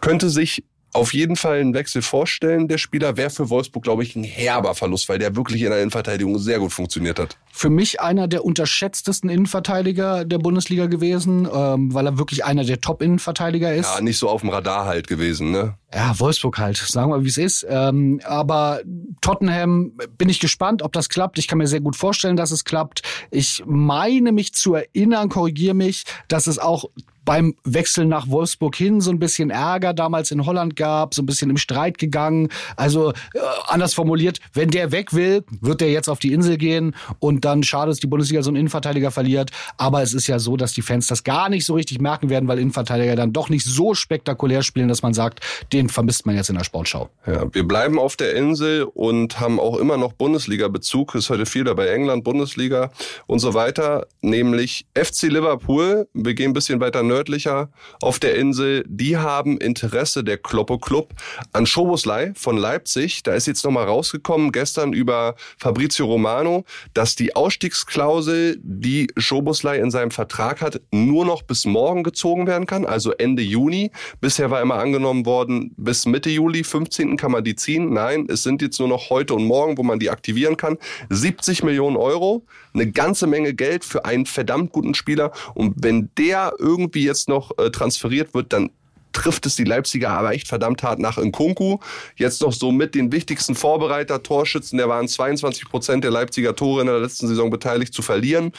Könnte 0.00 0.30
sich 0.30 0.62
auf 0.94 1.12
jeden 1.12 1.34
Fall 1.34 1.58
einen 1.60 1.74
Wechsel 1.74 2.02
vorstellen. 2.02 2.68
Der 2.68 2.78
Spieler 2.78 3.16
wäre 3.16 3.28
für 3.28 3.50
Wolfsburg, 3.50 3.82
glaube 3.82 4.04
ich, 4.04 4.14
ein 4.14 4.22
herber 4.22 4.74
Verlust, 4.74 5.08
weil 5.08 5.18
der 5.18 5.34
wirklich 5.34 5.62
in 5.62 5.70
der 5.70 5.78
Innenverteidigung 5.80 6.38
sehr 6.38 6.60
gut 6.60 6.72
funktioniert 6.72 7.18
hat. 7.18 7.36
Für 7.52 7.68
mich 7.68 8.00
einer 8.00 8.28
der 8.28 8.44
unterschätztesten 8.44 9.28
Innenverteidiger 9.28 10.24
der 10.24 10.38
Bundesliga 10.38 10.86
gewesen, 10.86 11.48
ähm, 11.52 11.92
weil 11.92 12.06
er 12.06 12.16
wirklich 12.16 12.44
einer 12.44 12.64
der 12.64 12.80
Top-Innenverteidiger 12.80 13.74
ist. 13.74 13.92
Ja, 13.92 14.00
nicht 14.00 14.18
so 14.18 14.28
auf 14.28 14.42
dem 14.42 14.50
Radar 14.50 14.86
halt 14.86 15.08
gewesen, 15.08 15.50
ne? 15.50 15.74
Ja, 15.92 16.18
Wolfsburg 16.18 16.58
halt, 16.58 16.76
sagen 16.76 17.10
wir, 17.10 17.24
wie 17.24 17.28
es 17.28 17.38
ist. 17.38 17.66
Ähm, 17.68 18.20
aber 18.24 18.80
Tottenham 19.20 19.92
bin 20.16 20.28
ich 20.28 20.38
gespannt, 20.38 20.82
ob 20.82 20.92
das 20.92 21.08
klappt. 21.08 21.38
Ich 21.38 21.48
kann 21.48 21.58
mir 21.58 21.66
sehr 21.66 21.80
gut 21.80 21.96
vorstellen, 21.96 22.36
dass 22.36 22.52
es 22.52 22.64
klappt. 22.64 23.02
Ich 23.30 23.62
meine 23.66 24.30
mich 24.30 24.54
zu 24.54 24.74
erinnern, 24.74 25.28
korrigiere 25.28 25.74
mich, 25.74 26.04
dass 26.28 26.46
es 26.46 26.58
auch 26.58 26.86
beim 27.24 27.54
Wechsel 27.64 28.06
nach 28.06 28.28
Wolfsburg 28.28 28.76
hin 28.76 29.00
so 29.00 29.10
ein 29.10 29.18
bisschen 29.18 29.50
Ärger 29.50 29.94
damals 29.94 30.30
in 30.30 30.46
Holland 30.46 30.76
gab, 30.76 31.14
so 31.14 31.22
ein 31.22 31.26
bisschen 31.26 31.50
im 31.50 31.56
Streit 31.56 31.98
gegangen. 31.98 32.48
Also 32.76 33.10
äh, 33.10 33.38
anders 33.66 33.94
formuliert, 33.94 34.40
wenn 34.52 34.70
der 34.70 34.92
weg 34.92 35.12
will, 35.12 35.44
wird 35.60 35.80
der 35.80 35.90
jetzt 35.90 36.08
auf 36.08 36.18
die 36.18 36.32
Insel 36.32 36.56
gehen 36.56 36.94
und 37.18 37.44
dann 37.44 37.62
schade, 37.62 37.90
dass 37.90 38.00
die 38.00 38.06
Bundesliga 38.06 38.42
so 38.42 38.50
einen 38.50 38.56
Innenverteidiger 38.56 39.10
verliert. 39.10 39.50
Aber 39.76 40.02
es 40.02 40.14
ist 40.14 40.26
ja 40.26 40.38
so, 40.38 40.56
dass 40.56 40.72
die 40.72 40.82
Fans 40.82 41.06
das 41.06 41.24
gar 41.24 41.48
nicht 41.48 41.64
so 41.64 41.74
richtig 41.74 42.00
merken 42.00 42.30
werden, 42.30 42.48
weil 42.48 42.58
Innenverteidiger 42.58 43.16
dann 43.16 43.32
doch 43.32 43.48
nicht 43.48 43.64
so 43.64 43.94
spektakulär 43.94 44.62
spielen, 44.62 44.88
dass 44.88 45.02
man 45.02 45.14
sagt, 45.14 45.40
den 45.72 45.88
vermisst 45.88 46.26
man 46.26 46.36
jetzt 46.36 46.50
in 46.50 46.56
der 46.56 46.64
Sportschau. 46.64 47.10
Ja, 47.26 47.44
wir 47.52 47.66
bleiben 47.66 47.98
auf 47.98 48.16
der 48.16 48.34
Insel 48.34 48.84
und 48.84 49.40
haben 49.40 49.58
auch 49.60 49.78
immer 49.78 49.96
noch 49.96 50.12
Bundesliga-Bezug. 50.12 51.14
Ist 51.14 51.30
heute 51.30 51.46
viel 51.46 51.64
dabei 51.64 51.88
England, 51.88 52.24
Bundesliga 52.24 52.90
und 53.26 53.38
so 53.38 53.54
weiter. 53.54 54.06
Nämlich 54.20 54.86
FC 54.94 55.24
Liverpool. 55.24 56.08
Wir 56.12 56.34
gehen 56.34 56.50
ein 56.50 56.54
bisschen 56.54 56.80
weiter 56.80 57.02
nördlicher 57.14 57.68
auf 58.00 58.18
der 58.18 58.34
Insel. 58.34 58.84
Die 58.88 59.16
haben 59.16 59.58
Interesse 59.58 60.24
der 60.24 60.36
Kloppo 60.36 60.78
Club 60.78 61.14
an 61.52 61.64
Schoboslei 61.64 62.32
von 62.34 62.56
Leipzig. 62.56 63.22
Da 63.22 63.34
ist 63.34 63.46
jetzt 63.46 63.64
nochmal 63.64 63.84
rausgekommen 63.84 64.50
gestern 64.50 64.92
über 64.92 65.36
Fabrizio 65.58 66.06
Romano, 66.06 66.64
dass 66.92 67.14
die 67.14 67.36
Ausstiegsklausel, 67.36 68.58
die 68.62 69.06
Schoboslei 69.16 69.78
in 69.78 69.92
seinem 69.92 70.10
Vertrag 70.10 70.60
hat, 70.60 70.80
nur 70.90 71.24
noch 71.24 71.42
bis 71.42 71.66
morgen 71.66 72.02
gezogen 72.02 72.48
werden 72.48 72.66
kann, 72.66 72.84
also 72.84 73.12
Ende 73.12 73.42
Juni. 73.42 73.92
Bisher 74.20 74.50
war 74.50 74.60
immer 74.60 74.76
angenommen 74.76 75.24
worden, 75.24 75.72
bis 75.76 76.06
Mitte 76.06 76.30
Juli, 76.30 76.64
15. 76.64 77.16
kann 77.16 77.30
man 77.30 77.44
die 77.44 77.54
ziehen. 77.54 77.92
Nein, 77.92 78.26
es 78.28 78.42
sind 78.42 78.60
jetzt 78.60 78.80
nur 78.80 78.88
noch 78.88 79.10
heute 79.10 79.34
und 79.34 79.44
morgen, 79.44 79.78
wo 79.78 79.84
man 79.84 80.00
die 80.00 80.10
aktivieren 80.10 80.56
kann. 80.56 80.78
70 81.10 81.62
Millionen 81.62 81.96
Euro, 81.96 82.44
eine 82.72 82.90
ganze 82.90 83.28
Menge 83.28 83.54
Geld 83.54 83.84
für 83.84 84.04
einen 84.04 84.26
verdammt 84.26 84.72
guten 84.72 84.94
Spieler. 84.94 85.30
Und 85.54 85.74
wenn 85.76 86.10
der 86.18 86.54
irgendwie 86.58 87.03
jetzt 87.04 87.28
noch 87.28 87.56
äh, 87.58 87.70
transferiert 87.70 88.34
wird, 88.34 88.52
dann 88.52 88.70
trifft 89.14 89.46
es 89.46 89.56
die 89.56 89.64
Leipziger 89.64 90.10
aber 90.10 90.32
echt 90.32 90.48
verdammt 90.48 90.82
hart 90.82 90.98
nach 90.98 91.16
Nkunku. 91.18 91.78
Jetzt 92.16 92.42
noch 92.42 92.52
so 92.52 92.72
mit 92.72 92.94
den 92.94 93.12
wichtigsten 93.12 93.54
Vorbereiter, 93.54 94.22
Torschützen, 94.22 94.78
der 94.78 94.88
waren 94.88 95.08
22 95.08 95.68
Prozent 95.68 96.04
der 96.04 96.10
Leipziger 96.10 96.54
Tore 96.54 96.82
in 96.82 96.86
der 96.86 96.98
letzten 96.98 97.28
Saison 97.28 97.50
beteiligt, 97.50 97.94
zu 97.94 98.02
verlieren. 98.02 98.52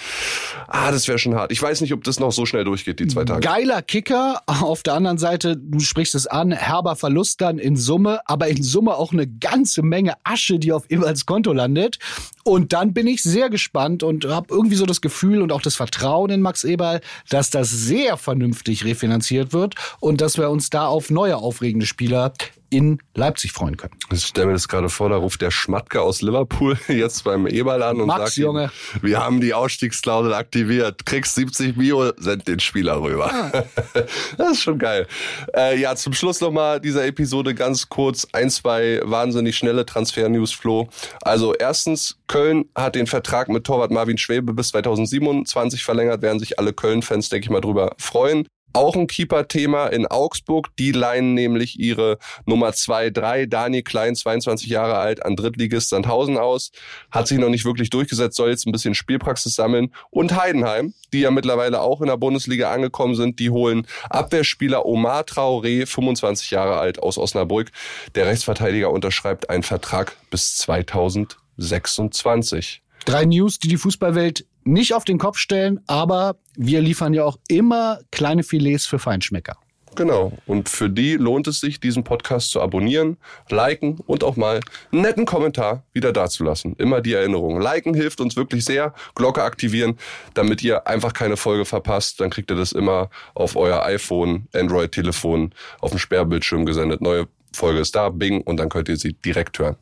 Ah, 0.68 0.92
das 0.92 1.08
wäre 1.08 1.20
schon 1.20 1.36
hart. 1.36 1.52
Ich 1.52 1.62
weiß 1.62 1.82
nicht, 1.82 1.94
ob 1.94 2.04
das 2.04 2.20
noch 2.20 2.32
so 2.32 2.46
schnell 2.46 2.64
durchgeht, 2.64 3.00
die 3.00 3.08
zwei 3.08 3.26
Tage. 3.26 3.42
Geiler 3.42 3.82
Kicker. 3.82 4.42
Auf 4.48 4.84
der 4.84 4.96
anderen 4.96 5.18
Seite, 5.18 5.58
du 5.58 5.80
sprichst 5.80 6.16
es 6.16 6.28
an, 6.28 6.52
herber 6.52 6.96
Verlust 6.96 7.42
dann 7.42 7.60
in 7.60 7.76
Summe, 7.76 8.22
aber 8.26 8.48
in 8.48 8.64
Summe 8.64 8.96
auch 8.96 9.12
eine 9.12 9.28
ganze 9.28 9.82
Menge 9.84 10.14
Asche, 10.24 10.60
die 10.60 10.72
auf 10.72 10.90
Eberls 10.90 11.26
Konto 11.26 11.54
landet. 11.54 12.00
Und 12.44 12.74
dann 12.74 12.94
bin 12.94 13.08
ich 13.08 13.24
sehr 13.24 13.50
gespannt 13.50 14.04
und 14.04 14.26
habe 14.26 14.48
irgendwie 14.50 14.76
so 14.76 14.86
das 14.86 15.02
Gefühl 15.02 15.42
und 15.42 15.52
auch 15.52 15.62
das 15.62 15.76
Vertrauen 15.76 16.30
in 16.30 16.42
Max 16.42 16.64
Eberl, 16.64 17.02
dass 17.30 17.50
das 17.50 17.72
sehr 17.72 18.18
vernünftig 18.18 18.86
refinanziert 18.86 19.52
wird 19.52 19.76
und 20.00 20.22
dass 20.22 20.38
wir 20.38 20.45
uns 20.50 20.70
da 20.70 20.88
auf 20.88 21.10
neue 21.10 21.38
aufregende 21.38 21.86
Spieler 21.86 22.34
in 22.70 23.00
Leipzig 23.14 23.52
freuen 23.52 23.78
können. 23.78 23.94
Ich 24.12 24.26
stelle 24.26 24.48
mir 24.48 24.54
das 24.54 24.68
gerade 24.68 24.90
vor, 24.90 25.10
da 25.10 25.18
ruft 25.18 25.42
der 25.42 25.52
Schmatke 25.52 26.02
aus 26.02 26.22
Liverpool 26.22 26.78
jetzt 26.88 27.24
beim 27.24 27.48
Eberl 27.48 27.82
an 27.84 28.02
und 28.02 28.08
Max, 28.08 28.36
sagt, 28.36 28.38
Junge. 28.38 28.72
Wir 29.02 29.20
haben 29.20 29.40
die 29.40 29.54
Ausstiegsklausel 29.54 30.34
aktiviert, 30.34 31.06
kriegst 31.06 31.36
70 31.36 31.78
Mio, 31.78 32.12
send 32.18 32.48
den 32.48 32.60
Spieler 32.60 33.02
rüber. 33.02 33.32
Ah. 33.32 33.64
Das 34.38 34.52
ist 34.52 34.64
schon 34.64 34.78
geil. 34.78 35.08
Äh, 35.56 35.80
ja, 35.80 35.96
zum 35.96 36.14
Schluss 36.14 36.42
nochmal 36.42 36.82
dieser 36.82 37.06
Episode 37.06 37.56
ganz 37.56 37.88
kurz 37.88 38.28
ein, 38.34 38.50
zwei 38.50 39.00
wahnsinnig 39.04 39.58
schnelle 39.58 39.86
Transfer-News, 39.86 40.52
Flo. 40.52 40.90
Also 41.22 41.54
erstens, 41.54 42.18
Köln 42.28 42.66
hat 42.76 42.96
den 42.96 43.08
Vertrag 43.08 43.48
mit 43.48 43.64
Torwart 43.64 43.92
Marvin 43.92 44.18
Schwebe 44.18 44.54
bis 44.54 44.70
2027 44.70 45.84
verlängert, 45.84 46.22
werden 46.22 46.40
sich 46.40 46.60
alle 46.60 46.74
Köln-Fans, 46.74 47.30
denke 47.30 47.46
ich 47.46 47.50
mal, 47.50 47.62
drüber 47.62 47.96
freuen. 47.98 48.48
Auch 48.76 48.96
ein 48.98 49.08
Keeper-Thema 49.08 49.88
in 49.88 50.06
Augsburg. 50.06 50.68
Die 50.78 50.92
leihen 50.92 51.34
nämlich 51.34 51.80
ihre 51.80 52.18
Nummer 52.46 52.72
2-3, 52.72 53.46
Daniel 53.46 53.84
Klein, 53.84 54.16
22 54.16 54.68
Jahre 54.68 54.98
alt, 54.98 55.26
an 55.26 55.38
Drittligist 55.38 55.88
Sandhausen 55.88 56.38
aus. 56.38 56.72
Hat 57.10 57.30
sich 57.30 57.40
noch 57.40 57.48
nicht 57.48 57.64
wirklich 57.64 57.90
durchgesetzt, 57.90 58.36
soll 58.36 58.50
jetzt 58.50 58.68
ein 58.68 58.74
bisschen 58.74 58.94
Spielpraxis 58.94 59.56
sammeln. 59.56 59.94
Und 60.10 60.36
Heidenheim, 60.36 60.94
die 61.14 61.22
ja 61.22 61.32
mittlerweile 61.32 61.80
auch 61.80 62.02
in 62.02 62.08
der 62.08 62.18
Bundesliga 62.18 62.74
angekommen 62.74 63.16
sind, 63.16 63.40
die 63.40 63.50
holen 63.50 63.88
Abwehrspieler 64.10 64.86
Omar 64.86 65.22
Traoré, 65.22 65.86
25 65.86 66.52
Jahre 66.52 66.78
alt, 66.78 67.02
aus 67.02 67.18
Osnabrück. 67.18 67.72
Der 68.16 68.26
Rechtsverteidiger 68.26 68.92
unterschreibt 68.92 69.50
einen 69.50 69.64
Vertrag 69.64 70.18
bis 70.30 70.58
2026. 70.58 72.82
Drei 73.06 73.24
News, 73.24 73.60
die 73.60 73.70
die 73.70 73.78
Fußballwelt 73.78 74.46
nicht 74.66 74.94
auf 74.94 75.06
den 75.06 75.18
Kopf 75.18 75.38
stellen, 75.38 75.80
aber 75.88 76.38
wir 76.56 76.82
liefern 76.82 77.14
ja 77.14 77.24
auch 77.24 77.38
immer 77.48 78.00
kleine 78.12 78.44
Filets 78.44 78.86
für 78.86 79.00
Feinschmecker. 79.00 79.58
Genau. 79.96 80.34
Und 80.46 80.70
für 80.70 80.90
die 80.90 81.14
lohnt 81.14 81.48
es 81.48 81.62
sich, 81.62 81.80
diesen 81.80 82.04
Podcast 82.04 82.52
zu 82.52 82.62
abonnieren, 82.62 83.18
liken 83.50 84.00
und 84.06 84.24
auch 84.24 84.36
mal 84.36 84.60
einen 84.92 85.02
netten 85.02 85.26
Kommentar 85.26 85.84
wieder 85.94 86.12
dazulassen. 86.12 86.76
Immer 86.78 87.02
die 87.02 87.14
Erinnerung. 87.14 87.62
Liken 87.62 87.94
hilft 87.94 88.20
uns 88.20 88.36
wirklich 88.36 88.66
sehr. 88.66 88.94
Glocke 89.16 89.44
aktivieren, 89.44 89.98
damit 90.34 90.62
ihr 90.64 90.86
einfach 90.88 91.14
keine 91.14 91.38
Folge 91.38 91.66
verpasst. 91.66 92.20
Dann 92.20 92.30
kriegt 92.30 92.52
ihr 92.52 92.58
das 92.58 92.74
immer 92.74 93.10
auf 93.34 93.56
euer 93.56 93.84
iPhone, 93.84 94.48
Android-Telefon, 94.54 95.54
auf 95.80 95.92
dem 95.92 96.00
Sperrbildschirm 96.00 96.66
gesendet. 96.66 97.02
Neue 97.02 97.28
Folge 97.54 97.80
ist 97.80 97.96
da, 97.96 98.10
Bing, 98.10 98.42
und 98.42 98.58
dann 98.58 98.70
könnt 98.70 98.90
ihr 98.90 98.98
sie 98.98 99.14
direkt 99.14 99.60
hören. 99.60 99.78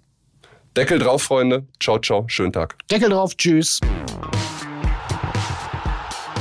Deckel 0.78 1.00
drauf, 1.00 1.24
Freunde. 1.24 1.67
Ciao, 1.80 2.00
ciao. 2.00 2.26
Schönen 2.28 2.54
Tag. 2.54 2.78
Deckel 2.89 3.10
drauf. 3.10 3.36
Tschüss. 3.36 3.80